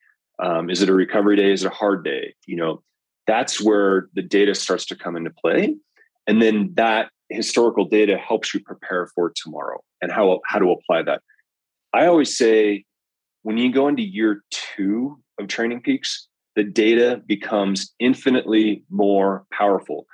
[0.42, 1.52] Um, is it a recovery day?
[1.52, 2.34] Is it a hard day?
[2.46, 2.82] You know,
[3.26, 5.76] that's where the data starts to come into play.
[6.30, 11.02] And then that historical data helps you prepare for tomorrow and how, how to apply
[11.02, 11.22] that.
[11.92, 12.84] I always say
[13.42, 20.06] when you go into year two of Training Peaks, the data becomes infinitely more powerful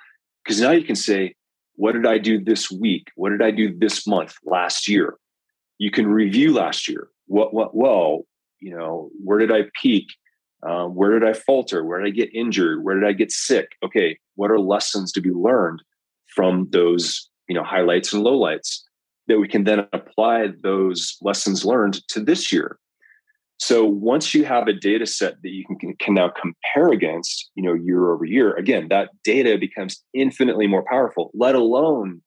[0.43, 1.35] because now you can say,
[1.75, 3.09] what did I do this week?
[3.15, 5.19] What did I do this month, last year?
[5.77, 7.09] You can review last year.
[7.27, 8.23] What, what, well,
[8.59, 10.07] you know, where did I peak?
[10.67, 11.85] Um, where did I falter?
[11.85, 12.83] Where did I get injured?
[12.83, 13.73] Where did I get sick?
[13.85, 15.83] Okay, what are lessons to be learned
[16.37, 18.83] from those you know highlights and lowlights
[19.27, 22.79] that we can then apply those lessons learned to this year.
[23.59, 27.63] So once you have a data set that you can, can now compare against you
[27.63, 32.23] know year over year again that data becomes infinitely more powerful let alone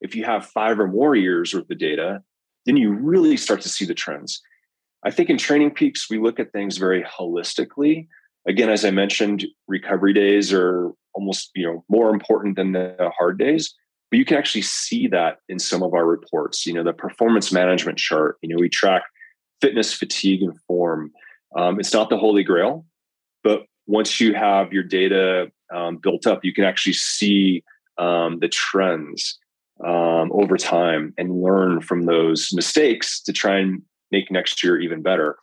[0.00, 2.20] if you have five or more years worth of data
[2.66, 4.42] then you really start to see the trends.
[5.04, 8.08] I think in training peaks we look at things very holistically
[8.48, 13.38] again as i mentioned recovery days are almost you know more important than the hard
[13.38, 13.74] days
[14.10, 17.52] but you can actually see that in some of our reports you know the performance
[17.52, 19.02] management chart you know we track
[19.60, 21.10] fitness fatigue and form.
[21.56, 22.84] Um, it's not the holy grail
[23.42, 27.62] but once you have your data um, built up you can actually see
[27.98, 29.38] um, the trends
[29.84, 35.02] um, over time and learn from those mistakes to try and make next year even
[35.02, 35.36] better.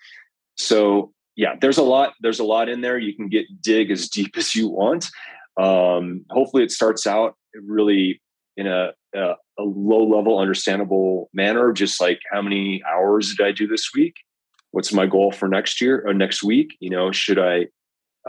[0.55, 4.09] So yeah there's a lot there's a lot in there you can get dig as
[4.09, 5.09] deep as you want
[5.57, 8.21] um, hopefully, it starts out really
[8.57, 13.51] in a, a, a low level, understandable manner, just like how many hours did I
[13.51, 14.15] do this week?
[14.71, 16.75] What's my goal for next year or next week?
[16.79, 17.67] You know, should I,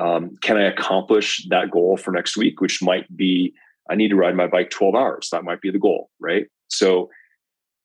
[0.01, 3.55] um, can I accomplish that goal for next week, which might be
[3.89, 5.29] I need to ride my bike 12 hours.
[5.31, 6.47] That might be the goal, right?
[6.69, 7.09] So,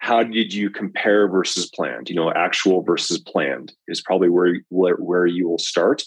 [0.01, 2.09] how did you compare versus planned?
[2.09, 6.03] You know, actual versus planned is probably where where, where you will start.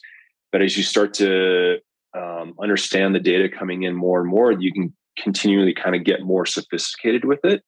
[0.52, 1.78] But as you start to
[2.16, 6.22] um, understand the data coming in more and more, you can continually kind of get
[6.22, 7.62] more sophisticated with it.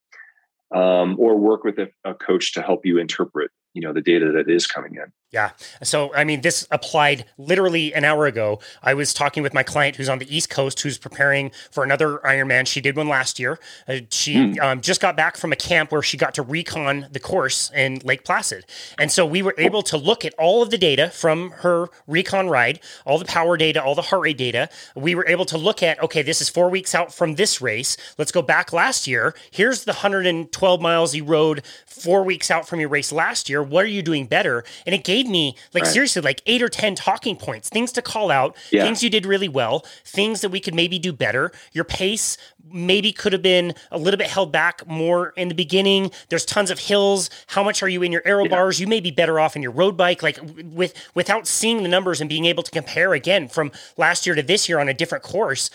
[0.75, 4.31] um, or work with a, a coach to help you interpret you know the data
[4.33, 5.51] that is coming in yeah.
[5.83, 8.59] So, I mean, this applied literally an hour ago.
[8.81, 12.19] I was talking with my client who's on the East Coast who's preparing for another
[12.19, 12.65] Ironman.
[12.65, 13.59] She did one last year.
[13.89, 14.59] Uh, she mm.
[14.61, 17.99] um, just got back from a camp where she got to recon the course in
[18.05, 18.65] Lake Placid.
[18.97, 22.47] And so we were able to look at all of the data from her recon
[22.47, 24.69] ride, all the power data, all the heart rate data.
[24.95, 27.97] We were able to look at, okay, this is four weeks out from this race.
[28.17, 29.35] Let's go back last year.
[29.51, 33.61] Here's the 112 miles you rode four weeks out from your race last year.
[33.61, 34.63] What are you doing better?
[34.85, 35.91] And it gave gave me like right.
[35.91, 38.83] seriously like eight or ten talking points, things to call out, yeah.
[38.83, 41.51] things you did really well, things that we could maybe do better.
[41.73, 42.37] Your pace
[42.69, 46.11] maybe could have been a little bit held back more in the beginning.
[46.29, 47.29] There's tons of hills.
[47.47, 48.49] How much are you in your aero yeah.
[48.49, 48.79] bars?
[48.79, 50.21] You may be better off in your road bike.
[50.21, 54.35] Like with without seeing the numbers and being able to compare again from last year
[54.35, 55.69] to this year on a different course,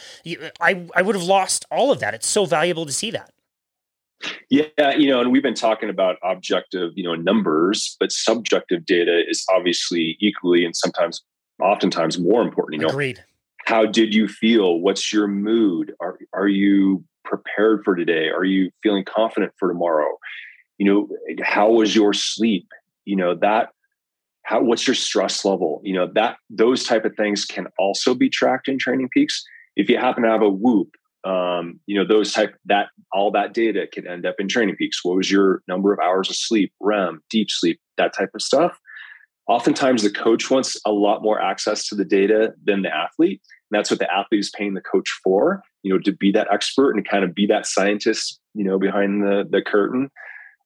[0.60, 2.14] I I would have lost all of that.
[2.14, 3.32] It's so valuable to see that.
[4.50, 9.22] Yeah, you know, and we've been talking about objective, you know, numbers, but subjective data
[9.26, 11.22] is obviously equally and sometimes
[11.60, 12.80] oftentimes more important.
[12.80, 13.24] You know, Agreed.
[13.66, 14.80] how did you feel?
[14.80, 15.94] What's your mood?
[16.00, 18.28] Are are you prepared for today?
[18.28, 20.18] Are you feeling confident for tomorrow?
[20.78, 21.08] You know,
[21.42, 22.68] how was your sleep?
[23.04, 23.70] You know, that
[24.44, 25.80] how what's your stress level?
[25.84, 29.44] You know, that those type of things can also be tracked in training peaks.
[29.76, 30.90] If you happen to have a whoop
[31.24, 35.04] um, you know those type that all that data can end up in training peaks.
[35.04, 38.78] What was your number of hours of sleep rem deep sleep that type of stuff?
[39.48, 43.40] Oftentimes the coach wants a lot more access to the data than the athlete
[43.72, 46.48] and that's what the athlete is paying the coach for you know to be that
[46.52, 50.10] expert and kind of be that scientist you know behind the the curtain.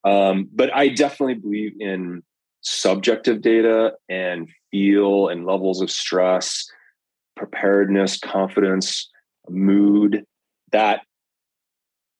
[0.05, 2.23] Um, but i definitely believe in
[2.62, 6.66] subjective data and feel and levels of stress
[7.37, 9.11] preparedness confidence
[9.49, 10.25] mood
[10.72, 11.02] that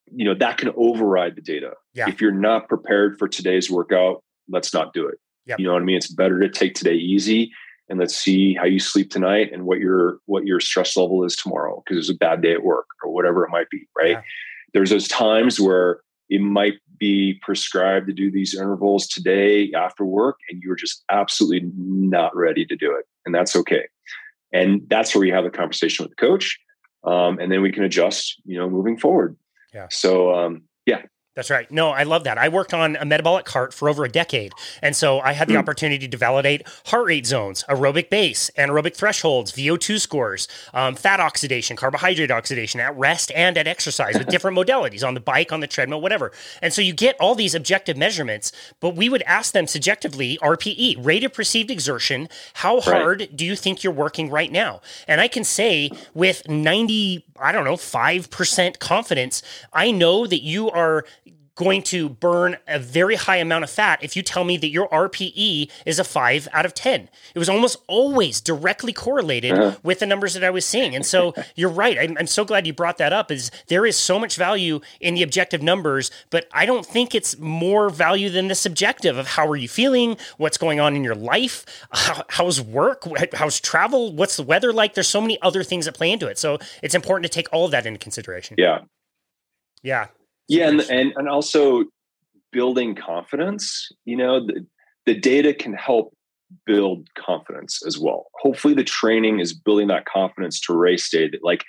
[0.07, 2.09] you know that can override the data yeah.
[2.09, 5.59] if you're not prepared for today's workout let's not do it yep.
[5.59, 7.53] you know what i mean it's better to take today easy
[7.89, 11.37] and let's see how you sleep tonight and what your what your stress level is
[11.37, 14.23] tomorrow because it's a bad day at work or whatever it might be right yeah.
[14.75, 20.37] there's those times where it might be prescribed to do these intervals today after work
[20.51, 23.87] and you're just absolutely not ready to do it and that's okay
[24.53, 26.59] and that's where you have a conversation with the coach
[27.07, 29.37] um, and then we can adjust, you know, moving forward.
[29.73, 29.87] Yeah.
[29.91, 31.03] So um, yeah,
[31.37, 31.71] that's right.
[31.71, 32.39] No, I love that.
[32.39, 34.53] I worked on a metabolic cart for over a decade.
[34.81, 35.59] And so I had the mm.
[35.59, 41.77] opportunity to validate heart rate zones, aerobic base, anaerobic thresholds, VO2 scores, um, fat oxidation,
[41.77, 45.67] carbohydrate oxidation at rest and at exercise with different modalities on the bike, on the
[45.67, 46.33] treadmill, whatever.
[46.63, 51.05] And so you get all these objective measurements, but we would ask them subjectively RPE,
[51.05, 52.31] rate of perceived exertion.
[52.55, 53.37] How hard right.
[53.37, 54.81] do you think you're working right now?
[55.07, 59.43] And I can say with 90, I don't know, 5% confidence,
[59.75, 61.05] I know that you are
[61.57, 64.89] going to burn a very high amount of fat if you tell me that your
[64.91, 67.09] RPE is a five out of 10.
[67.35, 69.79] It was almost always directly correlated uh-huh.
[69.83, 70.95] with the numbers that I was seeing.
[70.95, 71.99] And so you're right.
[71.99, 75.15] I'm, I'm, so glad you brought that up is there is so much value in
[75.15, 79.49] the objective numbers, but I don't think it's more value than the subjective of how
[79.49, 80.19] are you feeling?
[80.37, 81.65] What's going on in your life?
[81.91, 83.05] How, how's work?
[83.33, 84.13] How's travel?
[84.13, 84.93] What's the weather like?
[84.93, 86.37] There's so many other things that play into it.
[86.39, 88.57] So it's important to take all of that into consideration.
[88.59, 88.81] Yeah.
[89.83, 90.09] Yeah
[90.49, 91.85] yeah and, and and also
[92.53, 94.67] building confidence you know the,
[95.07, 96.17] the data can help
[96.65, 98.27] build confidence as well.
[98.35, 101.65] Hopefully the training is building that confidence to race day that like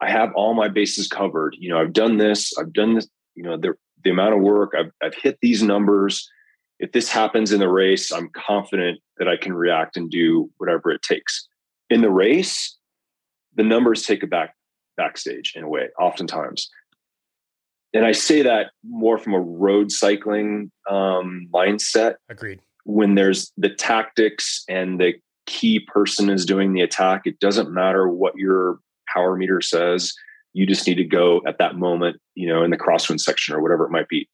[0.00, 3.42] i have all my bases covered you know i've done this i've done this you
[3.42, 6.28] know the, the amount of work I've, I've hit these numbers.
[6.78, 10.90] If this happens in the race i'm confident that i can react and do whatever
[10.90, 11.48] it takes.
[11.90, 12.76] In the race
[13.56, 14.54] the numbers take a back
[14.96, 16.68] backstage in a way oftentimes
[17.94, 22.16] and I say that more from a road cycling um, mindset.
[22.28, 22.60] Agreed.
[22.84, 25.14] When there's the tactics and the
[25.46, 28.78] key person is doing the attack, it doesn't matter what your
[29.12, 30.12] power meter says.
[30.52, 33.62] You just need to go at that moment, you know, in the crosswind section or
[33.62, 34.28] whatever it might be.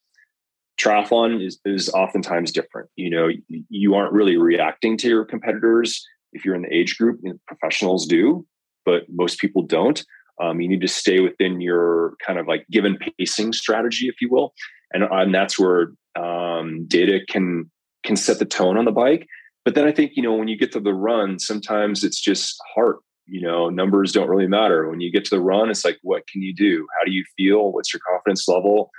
[0.81, 2.89] Triathlon is, is oftentimes different.
[2.97, 3.29] You know,
[3.69, 7.21] you aren't really reacting to your competitors if you're in the age group.
[7.47, 8.45] Professionals do,
[8.85, 10.05] but most people don't.
[10.43, 14.29] Um, you need to stay within your kind of like given pacing strategy, if you
[14.31, 14.53] will,
[14.93, 17.71] and, and that's where um, data can
[18.05, 19.27] can set the tone on the bike.
[19.65, 22.61] But then I think you know when you get to the run, sometimes it's just
[22.75, 22.99] heart.
[23.27, 24.89] You know, numbers don't really matter.
[24.91, 26.87] When you get to the run, it's like, what can you do?
[26.99, 27.73] How do you feel?
[27.73, 28.91] What's your confidence level?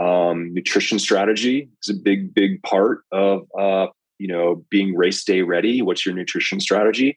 [0.00, 3.86] Um, nutrition strategy is a big, big part of uh,
[4.18, 5.82] you know being race day ready.
[5.82, 7.16] What's your nutrition strategy?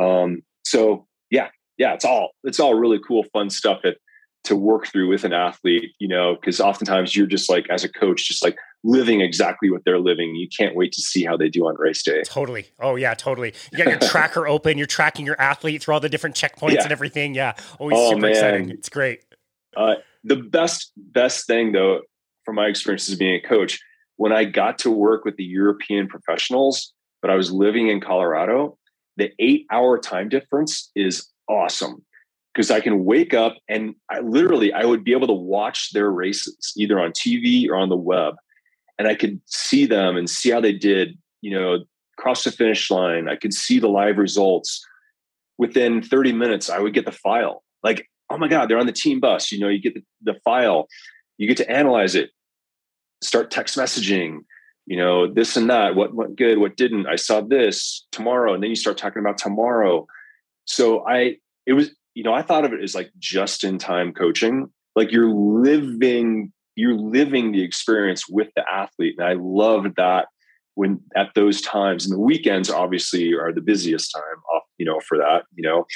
[0.00, 1.48] Um, so yeah,
[1.78, 3.82] yeah, it's all it's all really cool, fun stuff.
[4.44, 7.88] To work through with an athlete, you know, because oftentimes you're just like, as a
[7.88, 10.36] coach, just like living exactly what they're living.
[10.36, 12.22] You can't wait to see how they do on race day.
[12.22, 12.68] Totally.
[12.80, 13.54] Oh yeah, totally.
[13.72, 14.78] You got your tracker open.
[14.78, 16.82] You're tracking your athlete through all the different checkpoints yeah.
[16.84, 17.34] and everything.
[17.34, 17.54] Yeah.
[17.78, 18.30] Always oh, super man.
[18.30, 18.70] exciting.
[18.70, 19.22] It's great.
[19.76, 22.02] Uh, the best best thing though,
[22.44, 23.80] from my experience as being a coach,
[24.16, 28.78] when I got to work with the European professionals, but I was living in Colorado,
[29.16, 32.04] the eight hour time difference is awesome
[32.54, 36.10] because I can wake up and I literally I would be able to watch their
[36.10, 38.34] races either on TV or on the web,
[38.98, 41.18] and I could see them and see how they did.
[41.42, 41.78] You know,
[42.16, 43.28] cross the finish line.
[43.28, 44.84] I could see the live results.
[45.58, 47.62] Within 30 minutes, I would get the file.
[47.82, 49.50] Like, oh my God, they're on the team bus.
[49.50, 50.86] You know, you get the, the file,
[51.38, 52.30] you get to analyze it,
[53.22, 54.40] start text messaging,
[54.86, 57.06] you know, this and that, what went good, what didn't.
[57.06, 58.54] I saw this tomorrow.
[58.54, 60.06] And then you start talking about tomorrow.
[60.66, 61.36] So I,
[61.66, 64.70] it was, you know, I thought of it as like just in time coaching.
[64.94, 69.16] Like you're living, you're living the experience with the athlete.
[69.18, 70.28] And I love that
[70.74, 75.00] when at those times and the weekends obviously are the busiest time off, you know,
[75.00, 75.86] for that, you know.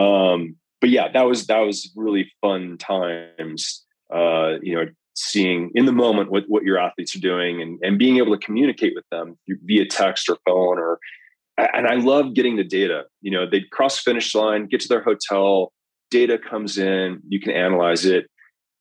[0.00, 3.84] Um, but yeah, that was that was really fun times.
[4.12, 7.98] Uh, you know, seeing in the moment what, what your athletes are doing and, and
[7.98, 10.98] being able to communicate with them via text or phone or
[11.58, 13.04] and I love getting the data.
[13.20, 15.72] You know, they cross finish line, get to their hotel,
[16.10, 18.26] data comes in, you can analyze it.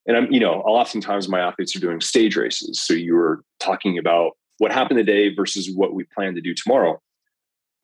[0.07, 2.81] And I'm, you know, oftentimes my athletes are doing stage races.
[2.81, 6.99] So you were talking about what happened today versus what we plan to do tomorrow.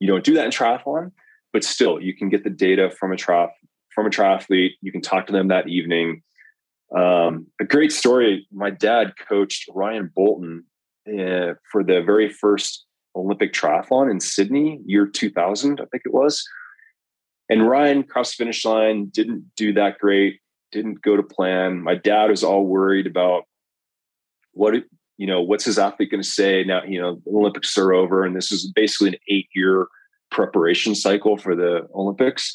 [0.00, 1.12] You don't do that in triathlon,
[1.52, 3.50] but still you can get the data from a triath
[3.94, 4.72] from a triathlete.
[4.80, 6.22] You can talk to them that evening.
[6.96, 8.46] Um, a great story.
[8.52, 10.64] My dad coached Ryan Bolton
[11.08, 12.86] uh, for the very first
[13.16, 16.44] Olympic triathlon in Sydney, year 2000, I think it was.
[17.48, 20.40] And Ryan crossed the finish line, didn't do that great,
[20.70, 21.82] didn't go to plan.
[21.82, 23.44] My dad was all worried about
[24.52, 24.74] what,
[25.16, 28.24] you know, what's his athlete going to say now, you know, the Olympics are over.
[28.24, 29.86] And this is basically an eight year
[30.30, 32.54] preparation cycle for the Olympics.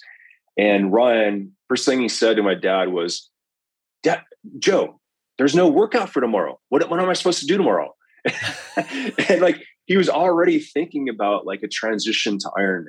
[0.57, 3.29] And Ryan, first thing he said to my dad was,
[4.03, 4.21] Dad,
[4.59, 4.99] Joe,
[5.37, 6.59] there's no workout for tomorrow.
[6.69, 7.95] What, what am I supposed to do tomorrow?
[9.29, 12.87] and like he was already thinking about like a transition to Ironman.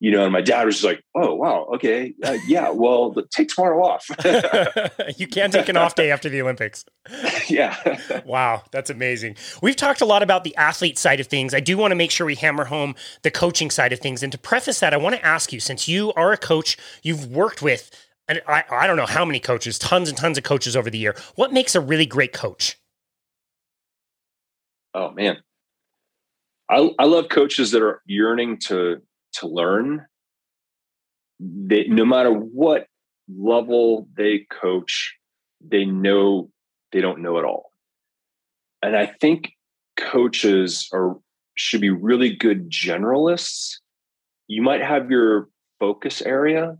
[0.00, 3.48] You know, and my dad was just like, "Oh, wow, okay, uh, yeah, well, take
[3.48, 4.08] tomorrow off."
[5.18, 6.86] you can't take an off day after the Olympics.
[7.48, 7.76] yeah.
[8.24, 9.36] wow, that's amazing.
[9.60, 11.52] We've talked a lot about the athlete side of things.
[11.52, 14.22] I do want to make sure we hammer home the coaching side of things.
[14.22, 17.26] And to preface that, I want to ask you, since you are a coach, you've
[17.26, 17.90] worked with
[18.26, 20.96] and I, I don't know how many coaches, tons and tons of coaches over the
[20.96, 21.14] year.
[21.34, 22.78] What makes a really great coach?
[24.94, 25.42] Oh man,
[26.72, 29.02] I, I love coaches that are yearning to
[29.34, 30.06] to learn.
[31.38, 32.86] They, no matter what
[33.28, 35.14] level they coach,
[35.60, 36.50] they know
[36.92, 37.72] they don't know it all.
[38.82, 39.52] And I think
[39.98, 41.16] coaches are
[41.56, 43.74] should be really good generalists.
[44.48, 46.78] You might have your focus area,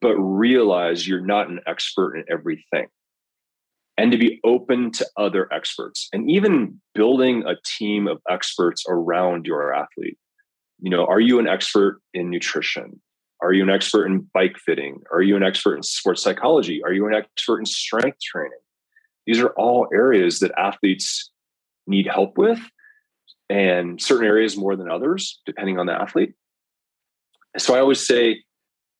[0.00, 2.86] but realize you're not an expert in everything
[3.96, 9.46] and to be open to other experts and even building a team of experts around
[9.46, 10.18] your athlete.
[10.80, 13.00] You know are you an expert in nutrition?
[13.40, 15.02] Are you an expert in bike fitting?
[15.12, 16.82] Are you an expert in sports psychology?
[16.84, 18.58] Are you an expert in strength training?
[19.26, 21.30] These are all areas that athletes
[21.86, 22.60] need help with
[23.48, 26.34] and certain areas more than others depending on the athlete.
[27.58, 28.42] So i always say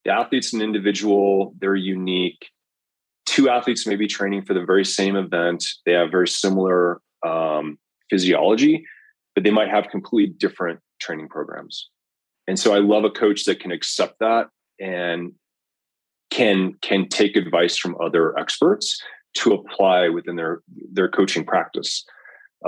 [0.05, 2.51] the athlete's an individual they're unique
[3.33, 5.65] two athletes may be training for the very same event.
[5.87, 7.79] They have very similar um,
[8.11, 8.85] physiology,
[9.35, 11.89] but they might have completely different training programs.
[12.47, 15.33] And so I love a coach that can accept that and
[16.31, 19.01] can can take advice from other experts
[19.39, 20.61] to apply within their
[20.93, 22.05] their coaching practice.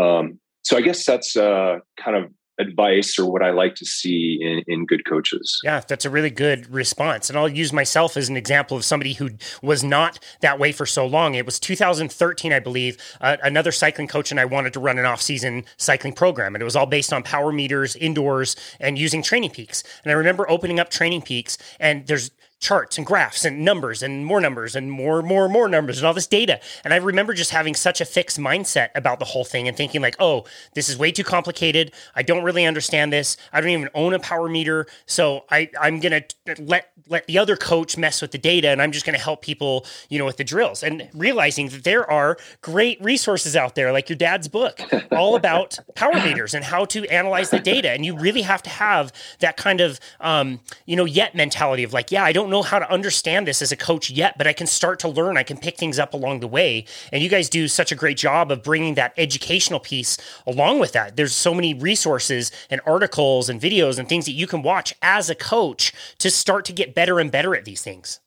[0.00, 4.38] Um, so I guess that's uh, kind of advice or what I like to see
[4.40, 5.60] in, in good coaches.
[5.64, 7.28] Yeah, that's a really good response.
[7.28, 9.30] And I'll use myself as an example of somebody who
[9.62, 11.34] was not that way for so long.
[11.34, 15.04] It was 2013, I believe, uh, another cycling coach and I wanted to run an
[15.04, 16.54] off season cycling program.
[16.54, 19.82] And it was all based on power meters indoors and using training peaks.
[20.04, 22.30] And I remember opening up training peaks and there's
[22.64, 26.14] charts and graphs and numbers and more numbers and more, more, more numbers and all
[26.14, 26.58] this data.
[26.82, 30.00] And I remember just having such a fixed mindset about the whole thing and thinking
[30.00, 31.92] like, oh, this is way too complicated.
[32.14, 33.36] I don't really understand this.
[33.52, 34.86] I don't even own a power meter.
[35.04, 38.80] So I, I'm going to let, let the other coach mess with the data and
[38.80, 42.10] I'm just going to help people, you know, with the drills and realizing that there
[42.10, 44.80] are great resources out there, like your dad's book,
[45.12, 47.90] all about power meters and how to analyze the data.
[47.90, 51.92] And you really have to have that kind of, um, you know, yet mentality of
[51.92, 54.52] like, yeah, I don't know how to understand this as a coach yet, but I
[54.52, 55.36] can start to learn.
[55.36, 56.84] I can pick things up along the way.
[57.12, 60.92] And you guys do such a great job of bringing that educational piece along with
[60.92, 61.16] that.
[61.16, 65.30] There's so many resources and articles and videos and things that you can watch as
[65.30, 68.20] a coach to start to get better and better at these things.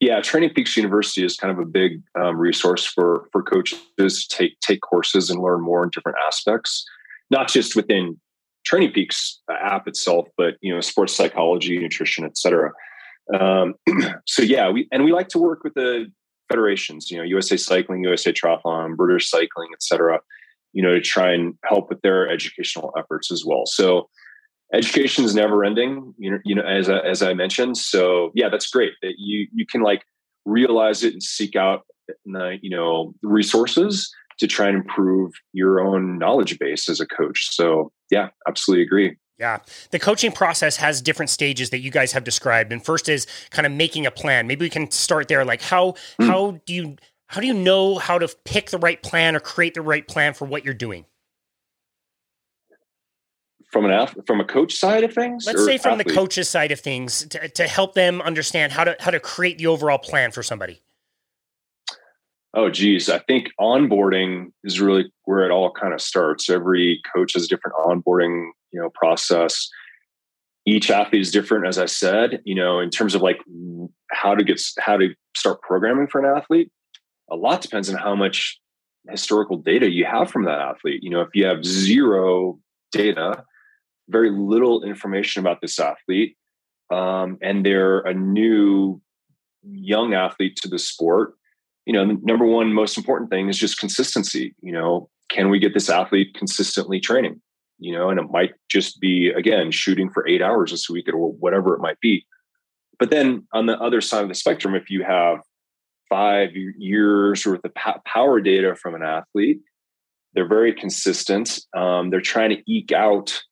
[0.00, 4.28] Yeah, Training Peaks University is kind of a big um, resource for for coaches to
[4.28, 6.86] take take courses and learn more in different aspects,
[7.30, 8.18] not just within
[8.64, 12.72] Training Peaks app itself, but you know, sports psychology, nutrition, etc.
[13.38, 13.74] Um,
[14.26, 16.06] so yeah, we and we like to work with the
[16.48, 20.20] federations, you know, USA Cycling, USA Triathlon, British Cycling, etc.
[20.72, 23.66] You know, to try and help with their educational efforts as well.
[23.66, 24.08] So
[24.72, 28.48] education is never ending you know you know as I, as I mentioned so yeah
[28.48, 30.02] that's great that you you can like
[30.44, 31.82] realize it and seek out
[32.24, 37.48] the, you know resources to try and improve your own knowledge base as a coach
[37.50, 39.58] so yeah absolutely agree yeah.
[39.90, 42.72] The coaching process has different stages that you guys have described.
[42.72, 44.46] And first is kind of making a plan.
[44.46, 45.44] Maybe we can start there.
[45.44, 46.26] Like how mm.
[46.26, 49.74] how do you how do you know how to pick the right plan or create
[49.74, 51.06] the right plan for what you're doing?
[53.70, 56.08] from an from a coach side of things let's say from athlete?
[56.08, 59.58] the coach's side of things to, to help them understand how to how to create
[59.58, 60.82] the overall plan for somebody
[62.54, 67.34] oh geez i think onboarding is really where it all kind of starts every coach
[67.34, 69.68] has a different onboarding you know process
[70.66, 73.38] each athlete is different as i said you know in terms of like
[74.10, 76.70] how to get how to start programming for an athlete
[77.30, 78.58] a lot depends on how much
[79.08, 82.58] historical data you have from that athlete you know if you have zero
[82.92, 83.44] data
[84.10, 86.36] very little information about this athlete,
[86.90, 89.00] um, and they're a new
[89.62, 91.34] young athlete to the sport.
[91.86, 94.54] You know, number one most important thing is just consistency.
[94.60, 97.40] You know, can we get this athlete consistently training?
[97.80, 101.16] You know, and it might just be again shooting for eight hours this week or
[101.16, 102.26] whatever it might be.
[102.98, 105.38] But then on the other side of the spectrum, if you have
[106.08, 107.72] five years worth of
[108.04, 109.60] power data from an athlete,
[110.34, 111.60] they're very consistent.
[111.74, 113.42] Um, they're trying to eke out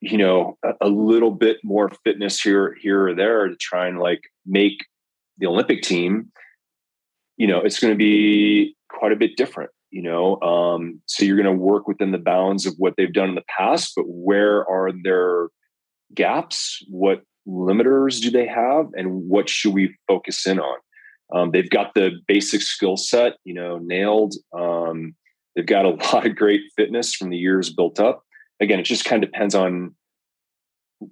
[0.00, 3.98] you know a, a, little bit more fitness here here or there to try and
[3.98, 4.86] like make
[5.38, 6.30] the olympic team
[7.36, 11.36] you know it's going to be quite a bit different you know um, so you're
[11.36, 14.68] going to work within the bounds of what they've done in the past but where
[14.68, 15.48] are their
[16.14, 16.84] gaps?
[16.88, 20.78] What limiters do they have and what should we focus in on?
[21.34, 24.34] Um, they've got the basic skill set you know nailed.
[24.56, 25.14] Um,
[25.54, 28.22] they've got a lot of great fitness from the years built up.
[28.60, 29.94] Again, it just kind of depends on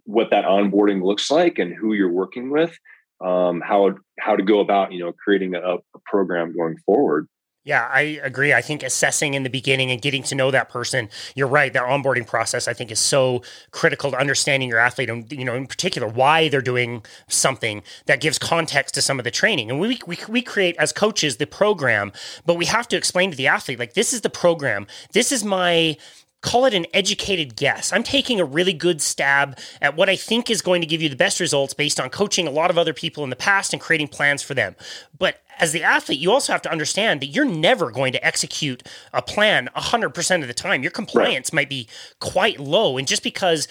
[0.04, 2.76] what that onboarding looks like and who you're working with,
[3.24, 7.28] um, how how to go about you know creating a, a program going forward.
[7.68, 8.54] Yeah, I agree.
[8.54, 11.70] I think assessing in the beginning and getting to know that person, you're right.
[11.70, 13.42] That onboarding process, I think, is so
[13.72, 18.22] critical to understanding your athlete and, you know, in particular, why they're doing something that
[18.22, 19.70] gives context to some of the training.
[19.70, 22.10] And we, we, we create, as coaches, the program,
[22.46, 24.86] but we have to explain to the athlete, like, this is the program.
[25.12, 25.98] This is my
[26.40, 27.92] call it an educated guess.
[27.92, 31.08] I'm taking a really good stab at what I think is going to give you
[31.08, 33.82] the best results based on coaching a lot of other people in the past and
[33.82, 34.76] creating plans for them.
[35.18, 38.82] But as the athlete, you also have to understand that you're never going to execute
[39.12, 40.82] a plan 100% of the time.
[40.82, 41.54] Your compliance right.
[41.54, 41.88] might be
[42.20, 42.96] quite low.
[42.96, 43.68] And just because,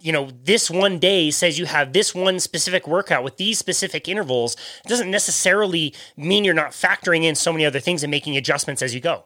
[0.00, 4.08] you know, this one day says you have this one specific workout with these specific
[4.08, 8.82] intervals doesn't necessarily mean you're not factoring in so many other things and making adjustments
[8.82, 9.24] as you go.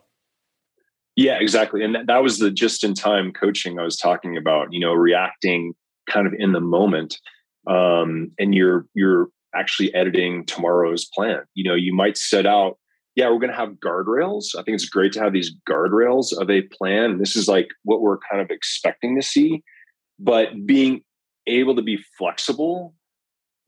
[1.17, 1.85] Yeah, exactly.
[1.85, 4.93] And that, that was the just in time coaching I was talking about, you know,
[4.93, 5.75] reacting
[6.09, 7.19] kind of in the moment.
[7.67, 11.41] Um, and you're you're actually editing tomorrow's plan.
[11.55, 12.79] You know, you might set out,
[13.15, 14.55] yeah, we're gonna have guardrails.
[14.59, 17.19] I think it's great to have these guardrails of a plan.
[17.19, 19.63] This is like what we're kind of expecting to see,
[20.19, 21.03] but being
[21.47, 22.95] able to be flexible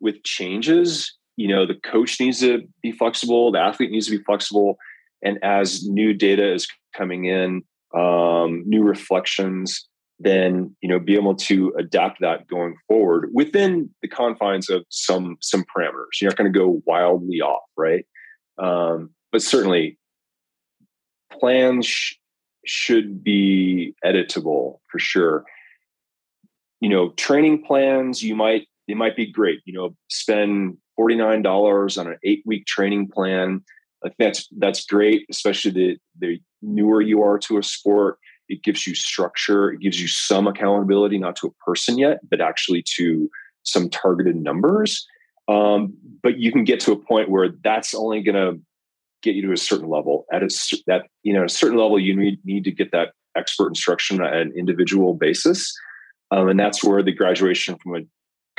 [0.01, 4.25] with changes, you know, the coach needs to be flexible, the athlete needs to be
[4.25, 4.79] flexible
[5.25, 7.63] and as new data is coming in,
[7.97, 14.09] um, new reflections, then you know be able to adapt that going forward within the
[14.09, 16.21] confines of some some parameters.
[16.21, 18.05] You're not going to go wildly off, right?
[18.59, 19.99] Um, but certainly,
[21.33, 22.15] plans sh-
[22.65, 25.45] should be editable for sure.
[26.81, 29.61] You know, training plans you might they might be great.
[29.65, 33.63] You know, spend forty nine dollars on an eight week training plan
[34.05, 38.19] like that's that's great, especially the the newer you are to a sport.
[38.49, 39.73] It gives you structure.
[39.73, 43.31] It gives you some accountability, not to a person yet, but actually to
[43.63, 45.07] some targeted numbers.
[45.49, 48.61] Um, but you can get to a point where that's only going to
[49.23, 50.27] get you to a certain level.
[50.33, 50.49] At a,
[50.87, 54.35] that you know, a certain level, you need need to get that expert instruction at
[54.35, 55.75] an individual basis,
[56.31, 58.01] um, and that's where the graduation from a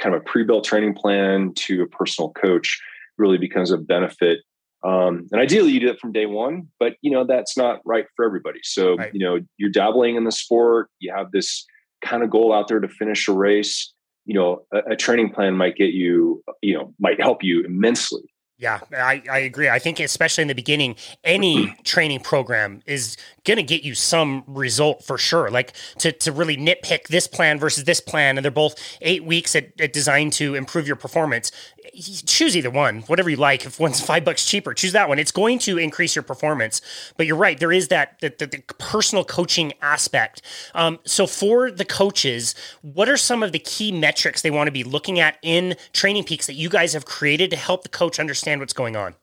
[0.02, 2.82] kind of a pre-built training plan to a personal coach
[3.18, 4.40] really becomes a benefit.
[4.86, 8.06] Um, and ideally, you do it from day one, but you know that's not right
[8.16, 8.60] for everybody.
[8.64, 9.14] So right.
[9.14, 10.90] you know you're dabbling in the sport.
[11.00, 11.66] You have this
[12.04, 13.94] kind of goal out there to finish a race.
[14.26, 18.24] You know, a, a training plan might get you, you know, might help you immensely.
[18.58, 19.68] Yeah, I, I agree.
[19.68, 24.46] I think especially in the beginning, any training program is going to get you some
[24.48, 25.52] result for sure.
[25.52, 29.58] Like to, to really nitpick this plan versus this plan, and they're both eight weeks
[29.58, 31.52] at, at designed to improve your performance
[31.94, 33.66] choose either one, whatever you like.
[33.66, 35.20] If one's five bucks cheaper, choose that one.
[35.20, 36.82] It's going to increase your performance.
[37.18, 40.42] But you're right, there is that the, the, the personal coaching aspect.
[40.74, 44.72] Um, so for the coaches, what are some of the key metrics they want to
[44.72, 48.20] be looking at in Training Peaks that you guys have created to help the coach
[48.20, 49.16] understand what's going on?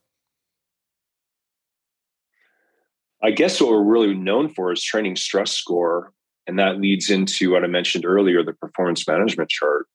[3.23, 6.13] I guess what we're really known for is training stress score.
[6.49, 9.87] And that leads into what I mentioned earlier, the performance management chart.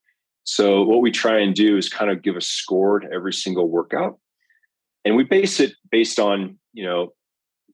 [0.47, 3.67] So what we try and do is kind of give a score to every single
[3.67, 4.17] workout.
[5.03, 7.11] And we base it based on, you know,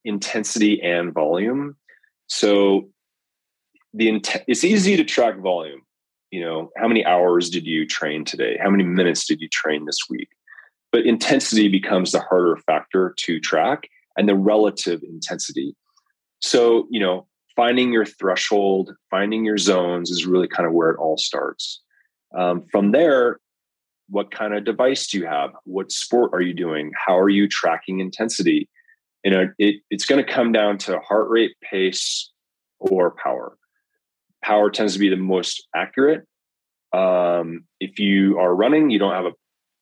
[0.04, 1.76] intensity and volume.
[2.26, 2.90] So
[3.94, 5.82] the int- it's easy to track volume.
[6.32, 8.58] You know, how many hours did you train today?
[8.60, 10.30] How many minutes did you train this week?
[10.92, 15.76] But intensity becomes the harder factor to track and the relative intensity.
[16.40, 20.98] So, you know, finding your threshold, finding your zones is really kind of where it
[20.98, 21.83] all starts.
[22.34, 23.40] Um, from there,
[24.10, 25.52] what kind of device do you have?
[25.66, 26.92] What sport are you doing?
[26.96, 28.70] How are you tracking intensity?
[29.24, 32.32] You know, it, it's going to come down to heart rate, pace,
[32.80, 33.58] or power.
[34.44, 36.28] Power tends to be the most accurate.
[36.92, 39.32] Um, if you are running, you don't have a.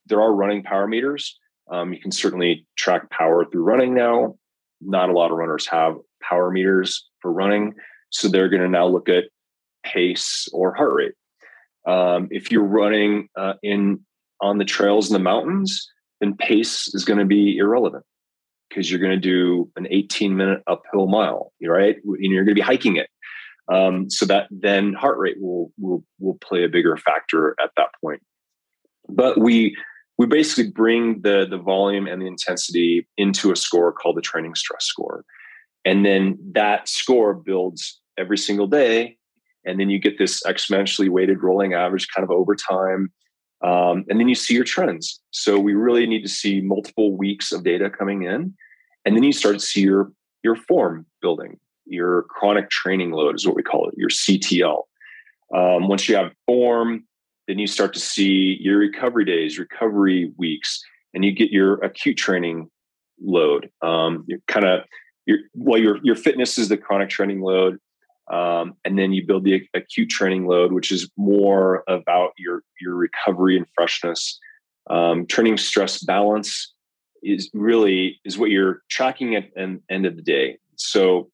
[0.05, 1.37] There are running power meters.
[1.71, 4.35] Um, you can certainly track power through running now.
[4.81, 7.73] Not a lot of runners have power meters for running,
[8.09, 9.25] so they're going to now look at
[9.83, 11.13] pace or heart rate.
[11.85, 14.01] Um, if you're running uh, in
[14.39, 15.87] on the trails in the mountains,
[16.19, 18.05] then pace is going to be irrelevant
[18.69, 21.97] because you're going to do an 18 minute uphill mile, right?
[22.03, 23.09] And you're going to be hiking it.
[23.71, 27.89] Um, so that then heart rate will will will play a bigger factor at that
[28.03, 28.21] point.
[29.07, 29.75] But we
[30.17, 34.55] we basically bring the the volume and the intensity into a score called the training
[34.55, 35.23] stress score,
[35.85, 39.17] and then that score builds every single day
[39.65, 43.11] and then you get this exponentially weighted rolling average kind of over time
[43.63, 45.21] um, and then you see your trends.
[45.29, 48.53] So we really need to see multiple weeks of data coming in
[49.05, 50.11] and then you start to see your
[50.43, 51.59] your form building.
[51.85, 54.83] Your chronic training load is what we call it your ctl
[55.53, 57.03] um, once you have form
[57.47, 60.81] then you start to see your recovery days recovery weeks
[61.13, 62.69] and you get your acute training
[63.21, 63.69] load.
[63.81, 64.81] Um, you kind of
[65.25, 67.77] your well your your fitness is the chronic training load
[68.31, 72.95] um, and then you build the acute training load, which is more about your your
[72.95, 74.39] recovery and freshness.
[74.89, 76.73] Um, training stress balance
[77.21, 80.57] is really is what you're tracking at the end of the day.
[80.77, 81.29] So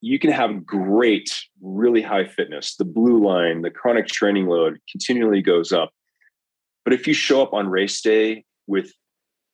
[0.00, 1.30] you can have great,
[1.60, 2.74] really high fitness.
[2.74, 5.90] The blue line, the chronic training load continually goes up.
[6.84, 8.92] But if you show up on race day with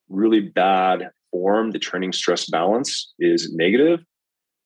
[0.08, 4.00] really bad form, the training stress balance is negative,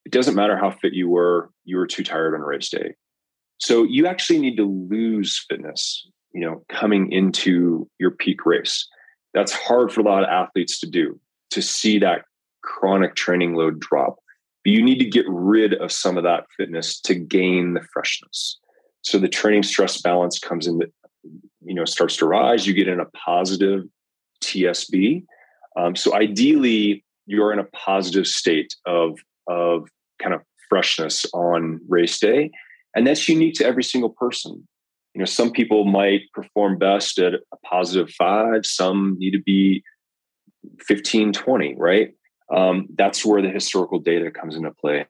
[0.05, 2.95] it doesn't matter how fit you were, you were too tired on race day.
[3.59, 8.89] So you actually need to lose fitness, you know, coming into your peak race.
[9.35, 11.19] That's hard for a lot of athletes to do,
[11.51, 12.25] to see that
[12.63, 14.17] chronic training load drop.
[14.65, 18.59] But you need to get rid of some of that fitness to gain the freshness.
[19.03, 20.81] So the training stress balance comes in,
[21.65, 22.67] you know, starts to rise.
[22.67, 23.85] You get in a positive
[24.43, 25.25] TSB.
[25.77, 29.19] Um, so ideally, you're in a positive state of
[29.53, 29.89] of
[30.21, 32.51] kind of freshness on race day.
[32.95, 34.67] And that's unique to every single person.
[35.15, 39.83] You know, some people might perform best at a positive five, some need to be
[40.81, 42.15] 15, 20, right?
[42.55, 45.07] Um, that's where the historical data comes into play.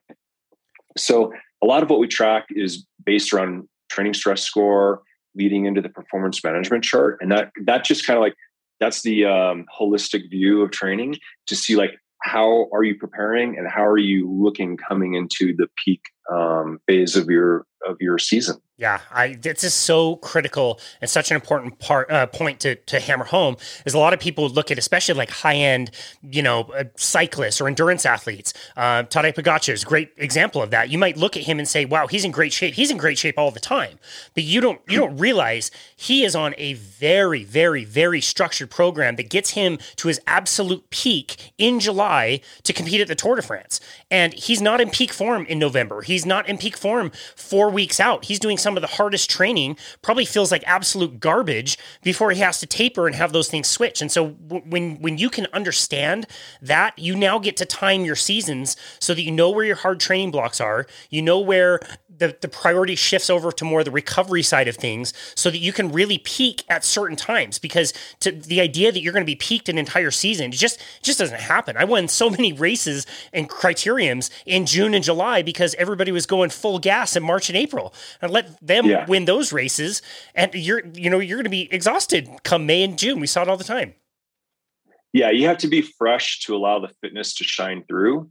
[0.97, 5.01] So a lot of what we track is based around training stress score
[5.35, 7.17] leading into the performance management chart.
[7.21, 8.35] And that that just kind of like
[8.79, 11.15] that's the um, holistic view of training
[11.47, 11.91] to see like
[12.23, 16.01] how are you preparing and how are you looking coming into the peak
[16.31, 21.31] um, phase of your of your season yeah, I this is so critical and such
[21.31, 23.55] an important part uh, point to to hammer home
[23.85, 25.89] is a lot of people look at especially like high end
[26.21, 28.53] you know uh, cyclists or endurance athletes.
[28.75, 30.89] Uh, Tadej Pogacar is a great example of that.
[30.89, 32.73] You might look at him and say, "Wow, he's in great shape.
[32.73, 33.99] He's in great shape all the time,"
[34.33, 39.15] but you don't you don't realize he is on a very very very structured program
[39.15, 43.41] that gets him to his absolute peak in July to compete at the Tour de
[43.41, 43.79] France,
[44.11, 46.01] and he's not in peak form in November.
[46.01, 48.25] He's not in peak form four weeks out.
[48.25, 52.39] He's doing some some of the hardest training probably feels like absolute garbage before he
[52.39, 54.01] has to taper and have those things switch.
[54.01, 56.25] And so w- when when you can understand
[56.59, 59.99] that, you now get to time your seasons so that you know where your hard
[59.99, 61.81] training blocks are, you know where
[62.17, 65.73] the, the priority shifts over to more the recovery side of things so that you
[65.73, 69.35] can really peak at certain times because to the idea that you're going to be
[69.35, 71.77] peaked an entire season it just just doesn't happen.
[71.77, 76.49] I won so many races and criteriums in june and july because everybody was going
[76.49, 77.93] full gas in march and april.
[78.21, 79.05] And let them yeah.
[79.07, 80.01] win those races
[80.35, 83.19] and you're you know you're going to be exhausted come may and june.
[83.19, 83.93] We saw it all the time.
[85.11, 88.29] Yeah you have to be fresh to allow the fitness to shine through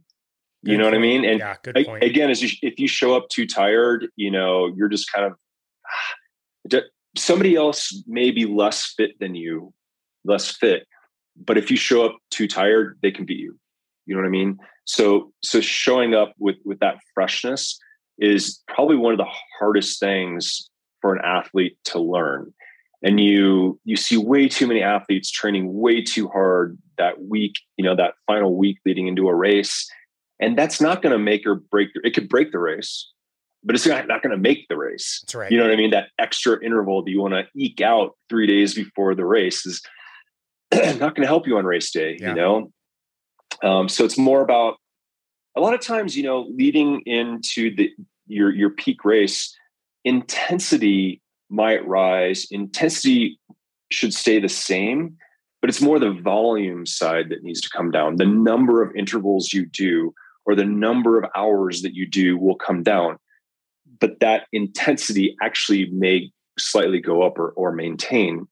[0.63, 1.25] you know what I mean?
[1.25, 2.03] And yeah, good point.
[2.03, 5.33] again, as you, if you show up too tired, you know, you're just kind
[6.71, 6.83] of
[7.17, 9.73] somebody else may be less fit than you,
[10.23, 10.87] less fit.
[11.35, 13.57] But if you show up too tired, they can beat you.
[14.05, 14.57] You know what I mean?
[14.85, 17.79] So so showing up with with that freshness
[18.17, 20.69] is probably one of the hardest things
[21.01, 22.53] for an athlete to learn.
[23.01, 27.83] And you you see way too many athletes training way too hard that week, you
[27.83, 29.89] know, that final week leading into a race
[30.43, 31.93] and that's not going to make or break.
[31.93, 33.09] The, It could break the race,
[33.63, 35.21] but it's not, not going to make the race.
[35.23, 35.51] That's right.
[35.51, 35.91] You know what I mean?
[35.91, 39.81] That extra interval that you want to eke out three days before the race is
[40.73, 42.17] not going to help you on race day.
[42.19, 42.29] Yeah.
[42.29, 42.71] You know,
[43.63, 44.75] um, so it's more about
[45.55, 46.17] a lot of times.
[46.17, 47.89] You know, leading into the
[48.27, 49.55] your your peak race,
[50.03, 52.47] intensity might rise.
[52.51, 53.39] Intensity
[53.91, 55.15] should stay the same,
[55.61, 58.17] but it's more the volume side that needs to come down.
[58.17, 60.13] The number of intervals you do
[60.45, 63.17] or the number of hours that you do will come down.
[63.99, 68.47] But that intensity actually may slightly go up or, or maintain.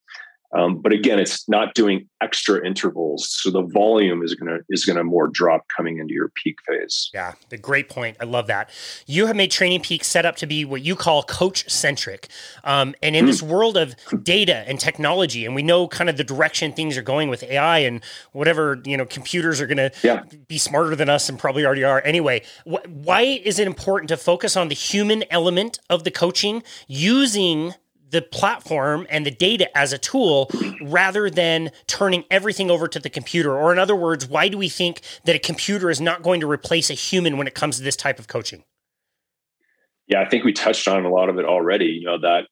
[0.54, 5.04] Um, but again, it's not doing extra intervals, so the volume is gonna is gonna
[5.04, 7.10] more drop coming into your peak phase.
[7.14, 8.18] Yeah, the great point.
[8.20, 8.70] I love that.
[9.08, 12.28] You have made Training Peak set up to be what you call coach centric,
[12.64, 13.28] um, and in mm.
[13.28, 17.02] this world of data and technology, and we know kind of the direction things are
[17.02, 20.24] going with AI and whatever you know, computers are gonna yeah.
[20.47, 22.02] be smarter than us and probably already are.
[22.04, 26.62] Anyway, wh- why is it important to focus on the human element of the coaching
[26.88, 27.74] using
[28.12, 30.49] the platform and the data as a tool
[30.82, 33.57] rather than turning everything over to the computer?
[33.57, 36.49] Or, in other words, why do we think that a computer is not going to
[36.49, 38.64] replace a human when it comes to this type of coaching?
[40.07, 41.86] Yeah, I think we touched on a lot of it already.
[41.86, 42.47] You know, that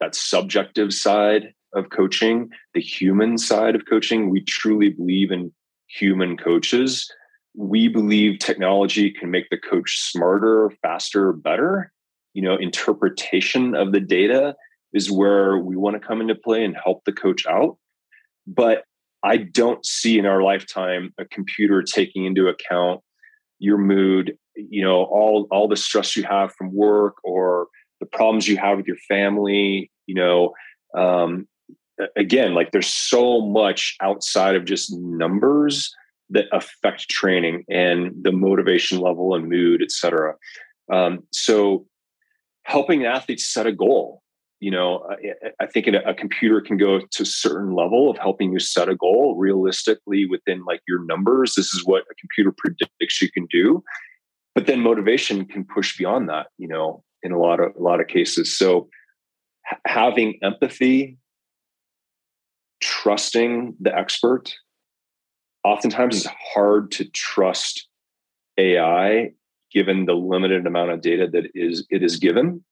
[0.00, 5.52] that subjective side of coaching, the human side of coaching, we truly believe in
[5.86, 7.10] human coaches.
[7.54, 11.92] We believe technology can make the coach smarter, faster, better.
[12.32, 14.56] You know, interpretation of the data
[14.94, 17.76] is where we want to come into play and help the coach out.
[18.46, 18.84] But
[19.22, 23.00] I don't see in our lifetime a computer taking into account
[23.58, 27.66] your mood, you know, all all the stress you have from work or
[28.00, 30.52] the problems you have with your family, you know,
[30.96, 31.48] um,
[32.16, 35.94] again, like there's so much outside of just numbers
[36.30, 40.34] that affect training and the motivation level and mood, et cetera.
[40.92, 41.86] Um, so
[42.64, 44.22] helping athletes set a goal
[44.64, 45.06] you know
[45.60, 48.96] i think a, computer can go to a certain level of helping you set a
[48.96, 51.54] goal realistically within like your numbers.
[51.54, 53.82] This is what a computer predicts you can do.
[54.54, 58.00] But then motivation can push beyond that you know in a lot of a lot
[58.00, 58.56] of cases.
[58.56, 58.88] So
[59.70, 61.18] h- having empathy
[62.80, 64.54] trusting the expert
[65.62, 67.88] oftentimes it's hard to trust
[68.58, 69.30] ai
[69.72, 72.62] given the limited amount of data that is it is given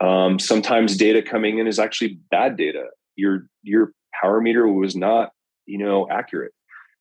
[0.00, 2.84] um, sometimes data coming in is actually bad data.
[3.16, 5.30] Your your power meter was not,
[5.66, 6.52] you know, accurate.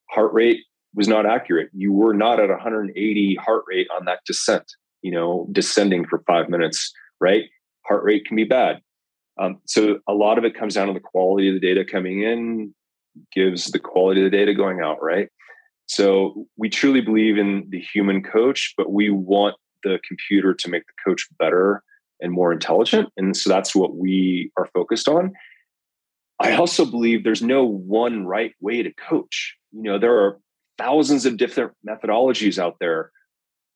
[0.09, 0.61] Heart rate
[0.93, 1.69] was not accurate.
[1.73, 4.65] You were not at 180 heart rate on that descent,
[5.01, 6.91] you know, descending for five minutes,
[7.21, 7.43] right?
[7.87, 8.81] Heart rate can be bad.
[9.39, 12.23] Um, so a lot of it comes down to the quality of the data coming
[12.23, 12.73] in,
[13.31, 15.29] gives the quality of the data going out, right?
[15.85, 20.83] So we truly believe in the human coach, but we want the computer to make
[20.85, 21.83] the coach better
[22.21, 23.09] and more intelligent.
[23.17, 25.33] And so that's what we are focused on.
[26.39, 29.55] I also believe there's no one right way to coach.
[29.71, 30.39] You know, there are
[30.77, 33.11] thousands of different methodologies out there.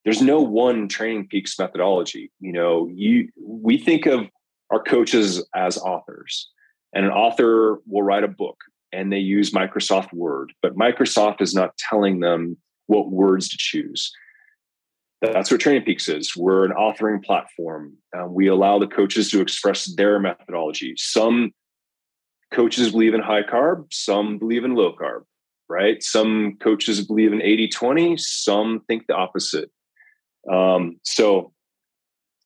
[0.06, 2.32] There's no one training peaks methodology.
[2.40, 4.28] You know, you we think of
[4.70, 6.50] our coaches as authors.
[6.94, 8.58] And an author will write a book
[8.92, 14.12] and they use Microsoft Word, but Microsoft is not telling them what words to choose
[15.32, 16.36] that's what Training Peaks is.
[16.36, 17.94] We're an authoring platform.
[18.18, 20.96] Uh, we allow the coaches to express their methodology.
[20.98, 21.52] Some
[22.52, 25.24] coaches believe in high carb, some believe in low carb,
[25.70, 26.02] right?
[26.04, 29.72] Some coaches believe in 80 20, some think the opposite.
[30.52, 31.54] Um, so,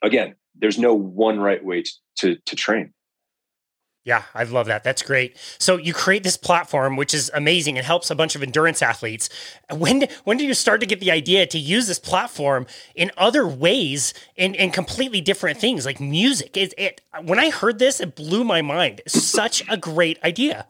[0.04, 2.94] again, there's no one right way to, to, to train.
[4.08, 4.86] Yeah, I love that.
[4.86, 5.36] That's great.
[5.60, 9.30] So you create this platform, which is amazing and helps a bunch of endurance athletes.
[9.70, 13.46] When when did you start to get the idea to use this platform in other
[13.46, 16.56] ways in, in completely different things like music?
[16.56, 19.02] It, it when I heard this, it blew my mind.
[19.08, 20.68] Such a great idea.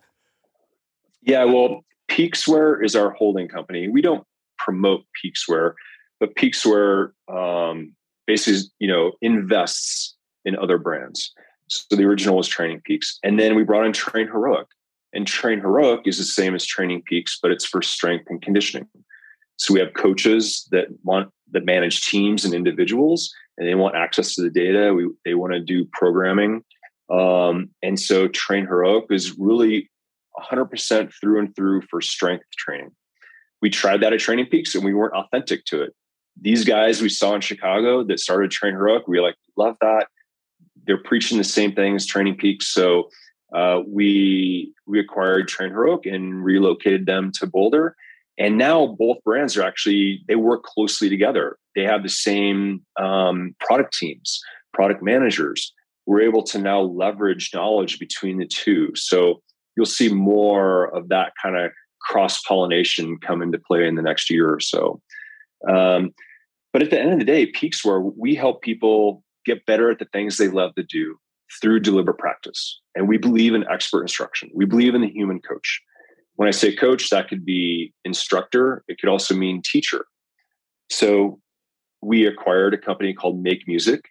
[1.22, 3.88] Yeah, well, Peaksware is our holding company.
[3.88, 4.26] We don't
[4.58, 5.74] promote Peaksware,
[6.20, 7.94] but Peaksware um,
[8.26, 11.36] basically, you know, invests in other brands.
[11.68, 13.20] So the original was Training Peaks.
[13.24, 14.68] And then we brought in Train Heroic.
[15.14, 18.88] And Train Heroic is the same as Training Peaks, but it's for strength and conditioning.
[19.58, 24.36] So we have coaches that want that manage teams and individuals, and they want access
[24.36, 24.94] to the data.
[24.94, 26.64] We they want to do programming.
[27.10, 29.90] Um, and so Train Heroic is really
[30.38, 32.92] 100% through and through for strength training.
[33.62, 35.96] We tried that at Training Peaks and we weren't authentic to it.
[36.40, 40.08] These guys we saw in Chicago that started Train Heroic, we like, love that
[40.88, 42.68] they're preaching the same things, Training Peaks.
[42.74, 43.10] So
[43.54, 47.96] uh, we we acquired Train Heroic and relocated them to Boulder.
[48.40, 51.58] And now both brands are actually they work closely together.
[51.76, 54.40] They have the same um, product teams,
[54.74, 55.74] product managers.
[56.06, 58.92] We're able to now leverage knowledge between the two.
[58.96, 59.42] So
[59.76, 61.72] you'll see more of that kind of
[62.02, 65.02] cross pollination come into play in the next year or so.
[65.70, 66.14] Um,
[66.72, 70.06] but at the end of the day, Peaksware we help people get better at the
[70.14, 71.18] things they love to do
[71.62, 72.80] through deliberate practice.
[72.96, 74.50] And we believe in expert instruction.
[74.54, 75.82] We believe in the human coach.
[76.36, 80.06] When I say coach, that could be instructor, it could also mean teacher.
[80.90, 81.40] So
[82.02, 84.06] we acquired a company called Make Music.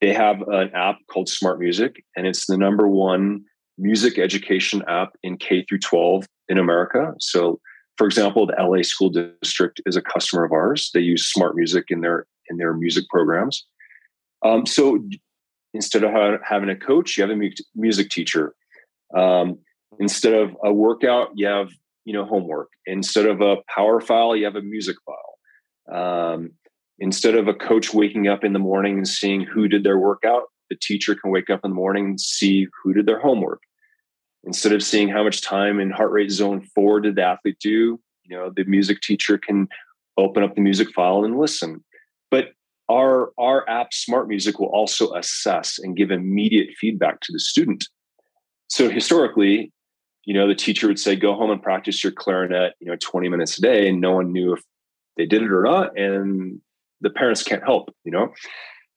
[0.00, 3.42] They have an app called Smart Music, and it's the number one
[3.78, 7.14] music education app in K through 12 in America.
[7.18, 7.60] So,
[7.96, 10.90] for example, the LA School District is a customer of ours.
[10.92, 13.66] They use Smart Music in their in their music programs.
[14.44, 15.02] Um, so
[15.74, 16.10] instead of
[16.44, 18.54] having a coach, you have a music teacher.
[19.16, 19.58] Um,
[19.98, 21.70] instead of a workout, you have
[22.04, 22.68] you know homework.
[22.86, 26.34] Instead of a power file, you have a music file.
[26.34, 26.52] Um,
[26.98, 30.44] instead of a coach waking up in the morning and seeing who did their workout,
[30.70, 33.62] the teacher can wake up in the morning and see who did their homework.
[34.44, 38.00] Instead of seeing how much time in heart rate zone four did the athlete do,
[38.24, 39.68] you know, the music teacher can
[40.16, 41.84] open up the music file and listen.
[42.90, 47.84] Our our app smart music will also assess and give immediate feedback to the student.
[48.68, 49.72] So historically
[50.26, 53.28] you know the teacher would say go home and practice your clarinet you know 20
[53.28, 54.62] minutes a day and no one knew if
[55.16, 56.60] they did it or not and
[57.00, 58.32] the parents can't help you know?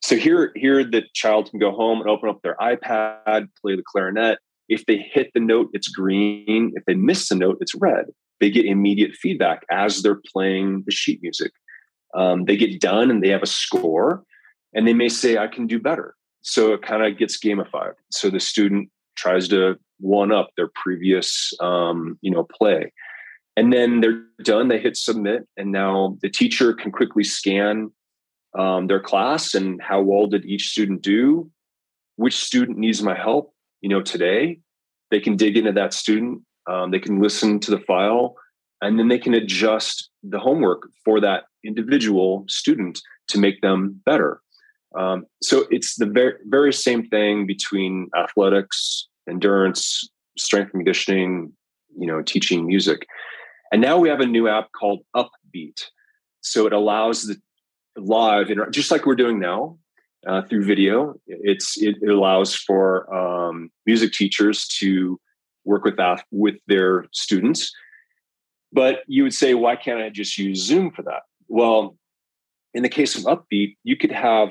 [0.01, 3.83] So here here the child can go home and open up their ipad play the
[3.85, 4.39] clarinet.
[4.67, 6.73] If they hit the note it's green.
[6.75, 8.05] If they miss the note it's red.
[8.39, 11.51] They get immediate feedback as they're playing the sheet music
[12.15, 14.23] um, they get done and they have a score
[14.73, 16.15] and they may say i can do better.
[16.41, 17.93] So it kind of gets gamified.
[18.11, 22.93] So the student tries to one up their previous um, you know play.
[23.57, 27.91] And then they're done they hit submit and now the teacher can quickly scan
[28.57, 31.49] um, their class and how well did each student do
[32.15, 34.59] which student needs my help you know today.
[35.11, 38.35] They can dig into that student um, they can listen to the file
[38.81, 44.41] and then they can adjust the homework for that individual student to make them better.
[44.97, 51.53] Um, so it's the very, very same thing between athletics, endurance, strength and conditioning,
[51.97, 53.05] you know, teaching music.
[53.71, 55.83] And now we have a new app called Upbeat.
[56.41, 57.37] So it allows the
[57.97, 59.77] live, just like we're doing now
[60.25, 65.19] uh, through video, it's it, it allows for um, music teachers to
[65.65, 67.71] work with that with their students
[68.71, 71.21] but you would say, why can't I just use Zoom for that?
[71.47, 71.97] Well,
[72.73, 74.49] in the case of Upbeat, you could have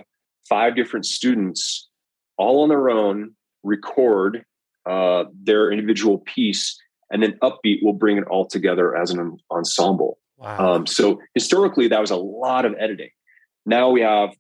[0.49, 1.89] five different students
[2.37, 4.45] all on their own record
[4.89, 10.19] uh, their individual piece, and then Upbeat will bring it all together as an ensemble.
[10.39, 10.77] Wow.
[10.77, 13.11] Um, so historically, that was a lot of editing.
[13.67, 14.31] Now we have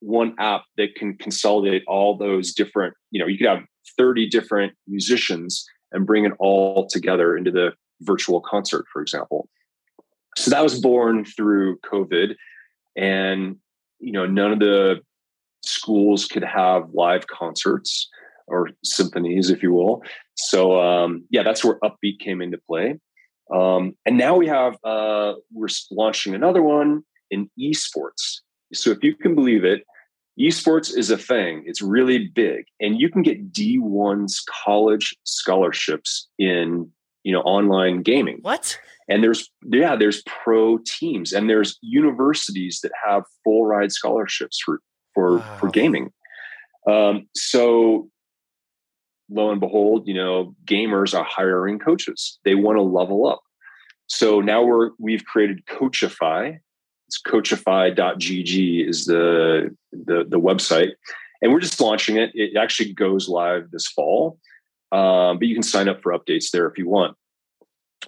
[0.00, 3.64] one app that can consolidate all those different, you know, you could have
[3.98, 9.48] 30 different musicians and bring it all together into the virtual concert, for example.
[10.36, 12.34] So that was born through COVID.
[12.96, 13.56] And,
[13.98, 15.00] you know, none of the
[15.64, 18.08] schools could have live concerts
[18.46, 20.02] or symphonies, if you will.
[20.36, 22.98] So, um, yeah, that's where Upbeat came into play.
[23.54, 28.40] Um, and now we have, uh, we're launching another one in esports.
[28.72, 29.84] So, if you can believe it,
[30.38, 31.64] esports is a thing.
[31.66, 32.64] It's really big.
[32.80, 36.90] And you can get D1's college scholarships in
[37.24, 42.92] you know online gaming what and there's yeah there's pro teams and there's universities that
[43.06, 44.80] have full ride scholarships for
[45.14, 45.56] for wow.
[45.58, 46.10] for gaming
[46.88, 48.08] Um, so
[49.30, 52.38] lo and behold, you know, gamers are hiring coaches.
[52.44, 53.42] They want to level up.
[54.06, 56.58] So now we're we've created Coachify.
[57.08, 60.92] It's coachify.gg is the, the the website.
[61.40, 62.30] And we're just launching it.
[62.34, 64.38] It actually goes live this fall.
[64.92, 67.16] Um, but you can sign up for updates there if you want.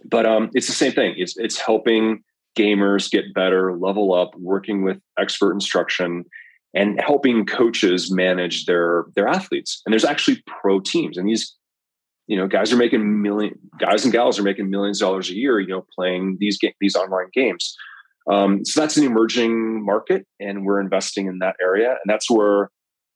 [0.04, 1.14] But um, it's the same thing.
[1.16, 2.22] It's it's helping
[2.56, 6.24] gamers get better, level up, working with expert instruction,
[6.74, 9.82] and helping coaches manage their their athletes.
[9.84, 11.54] And there's actually pro teams, and these
[12.26, 15.34] you know guys are making million guys and gals are making millions of dollars a
[15.34, 15.60] year.
[15.60, 17.76] You know, playing these ga- these online games.
[18.30, 22.70] Um, so that's an emerging market, and we're investing in that area, and that's where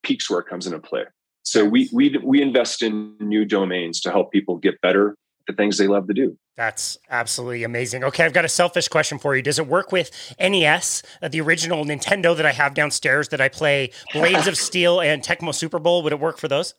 [0.05, 1.05] Peaksware comes into play.
[1.45, 5.17] So we we we invest in new domains to help people get better at
[5.47, 6.37] the things they love to do.
[6.57, 8.05] That's absolutely amazing.
[8.05, 9.43] Okay, I've got a selfish question for you.
[9.43, 13.49] Does it work with NES, uh, the original Nintendo that I have downstairs that I
[13.49, 16.03] play Blades of Steel and Tecmo Super Bowl?
[16.03, 16.75] Would it work for those?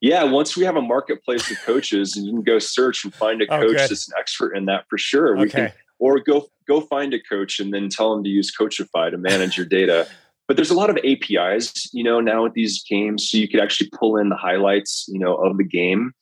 [0.00, 3.42] Yeah, once we have a marketplace of coaches, and you can go search and find
[3.42, 5.34] a oh, coach that's an expert in that for sure.
[5.34, 5.50] We okay.
[5.50, 9.18] can, or go go find a coach and then tell them to use Coachify to
[9.18, 10.06] manage your data.
[10.46, 13.60] But there's a lot of APIs, you know, now with these games, so you could
[13.60, 16.12] actually pull in the highlights, you know, of the game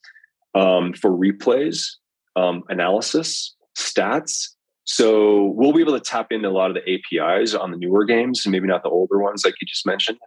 [0.55, 1.87] um, for replays,
[2.35, 4.49] um, analysis, stats.
[4.85, 8.05] So we'll be able to tap into a lot of the APIs on the newer
[8.05, 10.17] games and maybe not the older ones like you just mentioned.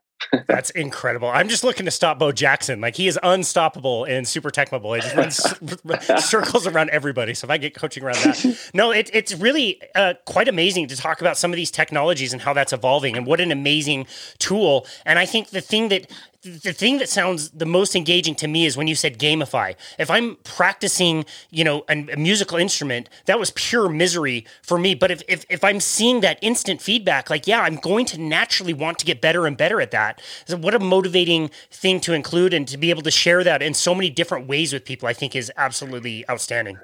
[0.46, 1.28] That's incredible.
[1.28, 2.80] I'm just looking to stop Bo Jackson.
[2.80, 4.94] Like he is unstoppable in Super Tecmo Bowl.
[4.94, 7.34] He just runs circles around everybody.
[7.34, 10.96] So if I get coaching around that, no, it, it's really uh, quite amazing to
[10.96, 14.06] talk about some of these technologies and how that's evolving and what an amazing
[14.38, 14.86] tool.
[15.04, 16.10] And I think the thing that
[16.46, 19.74] the thing that sounds the most engaging to me is when you said gamify.
[19.98, 24.94] If I'm practicing, you know, a, a, musical instrument, that was pure misery for me.
[24.94, 28.72] But if, if, if I'm seeing that instant feedback, like, yeah, I'm going to naturally
[28.72, 30.22] want to get better and better at that.
[30.46, 33.74] So what a motivating thing to include and to be able to share that in
[33.74, 36.78] so many different ways with people, I think is absolutely outstanding.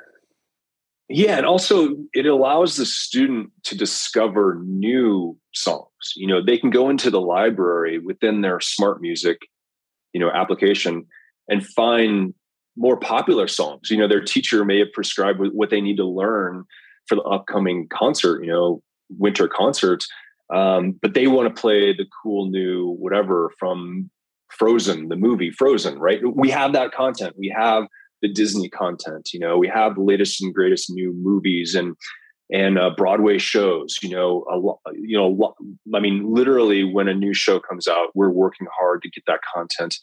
[1.08, 5.88] Yeah, and also it allows the student to discover new songs.
[6.16, 9.36] You know, they can go into the library within their SmartMusic,
[10.12, 11.06] you know, application
[11.48, 12.34] and find
[12.76, 13.90] more popular songs.
[13.90, 16.64] You know, their teacher may have prescribed what they need to learn
[17.06, 20.06] for the upcoming concert, you know, winter concerts.
[20.52, 24.10] Um, but they want to play the cool new whatever from
[24.50, 26.20] Frozen, the movie Frozen, right?
[26.34, 27.34] We have that content.
[27.38, 27.84] We have
[28.20, 29.30] the Disney content.
[29.32, 31.96] You know, we have the latest and greatest new movies and
[32.52, 33.98] and uh, Broadway shows.
[34.02, 34.78] You know, a lot.
[34.94, 35.54] You know,
[35.94, 39.40] I mean, literally, when a new show comes out, we're working hard to get that
[39.54, 39.98] content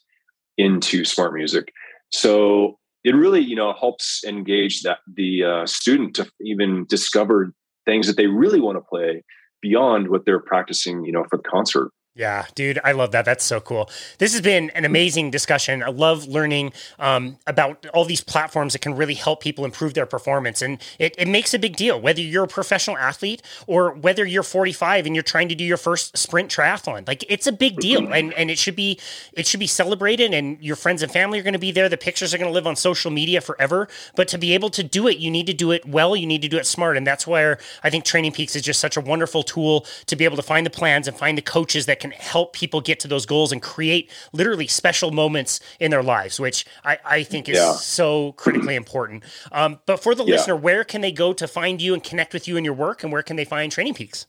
[0.57, 1.69] into SmartMusic.
[2.11, 7.53] So it really, you know, helps engage that the uh, student to even discover
[7.85, 9.23] things that they really want to play
[9.61, 11.05] beyond what they're practicing.
[11.05, 11.91] You know, for the concert.
[12.20, 13.24] Yeah, dude, I love that.
[13.24, 13.89] That's so cool.
[14.17, 15.82] This has been an amazing discussion.
[15.82, 20.05] I love learning um, about all these platforms that can really help people improve their
[20.05, 20.61] performance.
[20.61, 24.43] And it, it makes a big deal, whether you're a professional athlete or whether you're
[24.43, 27.07] 45 and you're trying to do your first sprint triathlon.
[27.07, 28.11] Like it's a big deal.
[28.11, 28.99] And, and it should be
[29.32, 31.88] it should be celebrated and your friends and family are going to be there.
[31.88, 33.88] The pictures are going to live on social media forever.
[34.17, 36.17] But to be able to do it, you need to do it well.
[36.17, 36.97] You need to do it smart.
[36.97, 40.26] And that's where I think Training Peaks is just such a wonderful tool to be
[40.26, 43.07] able to find the plans and find the coaches that can help people get to
[43.07, 47.57] those goals and create literally special moments in their lives, which I, I think is
[47.57, 47.74] yeah.
[47.74, 49.24] so critically important.
[49.51, 50.36] Um, but for the yeah.
[50.36, 53.03] listener, where can they go to find you and connect with you and your work,
[53.03, 54.26] and where can they find Training Peaks?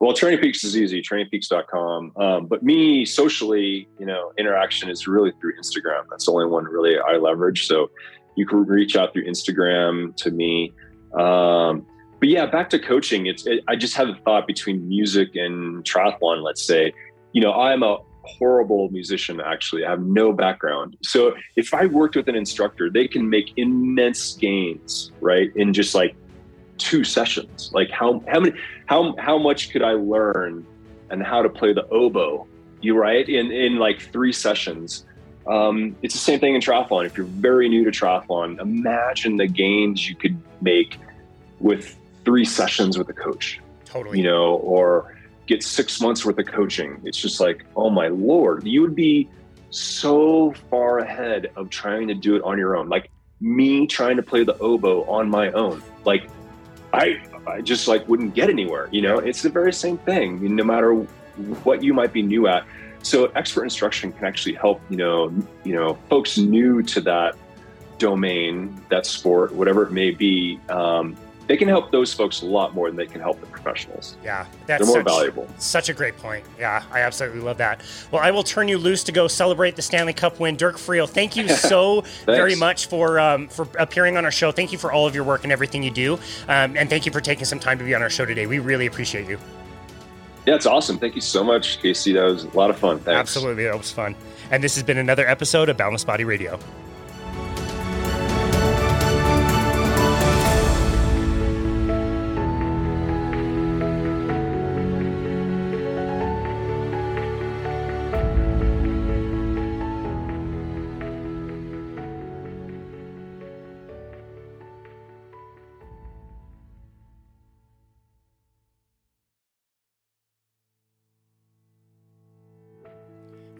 [0.00, 2.12] Well, Training Peaks is easy, trainingpeaks.com.
[2.16, 6.04] Um, but me socially, you know, interaction is really through Instagram.
[6.10, 7.66] That's the only one really I leverage.
[7.66, 7.90] So
[8.34, 10.72] you can reach out through Instagram to me.
[11.18, 11.86] Um,
[12.20, 13.26] but yeah, back to coaching.
[13.26, 16.42] It's it, I just have a thought between music and triathlon.
[16.42, 16.92] Let's say,
[17.32, 19.40] you know, I'm a horrible musician.
[19.40, 20.98] Actually, I have no background.
[21.02, 25.94] So if I worked with an instructor, they can make immense gains, right, in just
[25.94, 26.14] like
[26.76, 27.70] two sessions.
[27.72, 30.66] Like how how many how how much could I learn
[31.10, 32.46] and how to play the oboe?
[32.82, 35.06] You right in in like three sessions.
[35.46, 37.06] Um, it's the same thing in triathlon.
[37.06, 40.98] If you're very new to triathlon, imagine the gains you could make
[41.60, 41.96] with
[42.30, 43.60] three sessions with a coach.
[43.84, 44.18] Totally.
[44.18, 45.16] You know, or
[45.48, 47.00] get six months worth of coaching.
[47.02, 49.28] It's just like, oh my lord, you would be
[49.70, 52.88] so far ahead of trying to do it on your own.
[52.88, 53.10] Like
[53.40, 55.82] me trying to play the oboe on my own.
[56.04, 56.30] Like
[56.92, 58.88] I I just like wouldn't get anywhere.
[58.92, 60.54] You know, it's the very same thing.
[60.54, 60.92] no matter
[61.64, 62.64] what you might be new at.
[63.02, 67.34] So expert instruction can actually help, you know, you know, folks new to that
[67.98, 71.16] domain, that sport, whatever it may be, um,
[71.50, 74.16] they can help those folks a lot more than they can help the professionals.
[74.22, 75.48] Yeah, that's they're more such, valuable.
[75.58, 76.46] Such a great point.
[76.60, 77.82] Yeah, I absolutely love that.
[78.12, 81.08] Well, I will turn you loose to go celebrate the Stanley Cup win, Dirk Friel.
[81.10, 84.52] Thank you so very much for um, for appearing on our show.
[84.52, 87.10] Thank you for all of your work and everything you do, um, and thank you
[87.10, 88.46] for taking some time to be on our show today.
[88.46, 89.36] We really appreciate you.
[90.46, 90.98] Yeah, it's awesome.
[90.98, 92.12] Thank you so much, Casey.
[92.12, 93.00] That was a lot of fun.
[93.00, 93.18] Thanks.
[93.18, 94.14] Absolutely, that was fun.
[94.52, 96.60] And this has been another episode of Boundless Body Radio.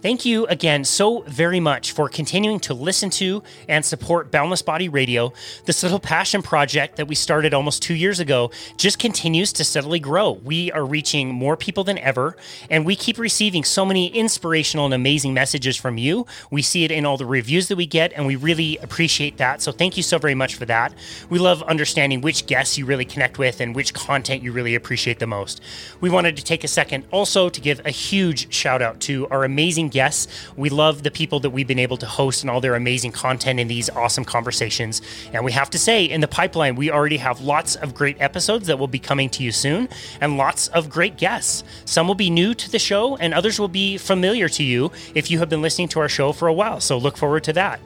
[0.03, 4.89] Thank you again so very much for continuing to listen to and support Boundless Body
[4.89, 5.35] Radio.
[5.67, 10.01] This little passion project that we started almost two years ago just continues to steadily
[10.01, 10.31] grow.
[10.31, 12.35] We are reaching more people than ever,
[12.71, 16.27] and we keep receiving so many inspirational and amazing messages from you.
[16.51, 19.61] We see it in all the reviews that we get, and we really appreciate that.
[19.61, 20.95] So thank you so very much for that.
[21.29, 25.19] We love understanding which guests you really connect with and which content you really appreciate
[25.19, 25.61] the most.
[26.01, 29.45] We wanted to take a second also to give a huge shout out to our
[29.45, 30.27] amazing guests.
[30.57, 33.61] We love the people that we've been able to host and all their amazing content
[33.61, 35.03] in these awesome conversations.
[35.33, 38.67] And we have to say, in the pipeline, we already have lots of great episodes
[38.69, 39.89] that will be coming to you soon
[40.21, 41.65] and lots of great guests.
[41.85, 45.31] Some will be new to the show, and others will be familiar to you if
[45.31, 46.81] you have been listening to our show for a while.
[46.81, 47.81] So look forward to that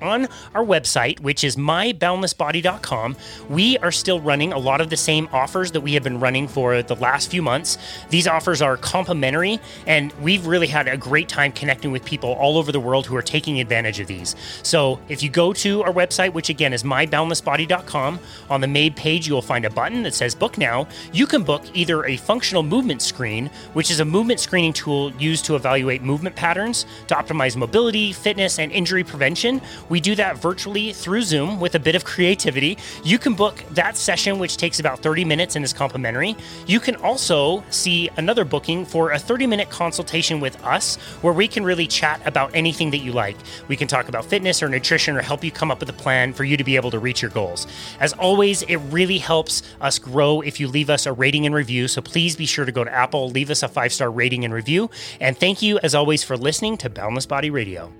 [0.00, 3.16] on our website, which is myboundlessbody.com,
[3.48, 6.48] we are still running a lot of the same offers that we have been running
[6.48, 7.78] for the last few months.
[8.10, 12.58] These offers are complimentary, and we've really had a great time connecting with people all
[12.58, 14.34] over the world who are taking advantage of these.
[14.62, 18.20] So if you go to our website, which again is myboundlessbody.com,
[18.50, 20.86] on the main page you will find a button that says Book Now.
[21.12, 25.44] You can book either a functional movement screen, which is a movement screening tool used
[25.46, 30.92] to evaluate movement patterns to optimize mobility, fitness, and injury prevention we do that virtually
[30.92, 32.78] through Zoom with a bit of creativity.
[33.04, 36.36] You can book that session, which takes about 30 minutes and is complimentary.
[36.66, 41.48] You can also see another booking for a 30 minute consultation with us where we
[41.48, 43.36] can really chat about anything that you like.
[43.68, 46.32] We can talk about fitness or nutrition or help you come up with a plan
[46.32, 47.66] for you to be able to reach your goals.
[48.00, 51.88] As always, it really helps us grow if you leave us a rating and review.
[51.88, 54.52] So please be sure to go to Apple, leave us a five star rating and
[54.52, 54.90] review.
[55.20, 57.92] And thank you, as always, for listening to Boundless Body Radio.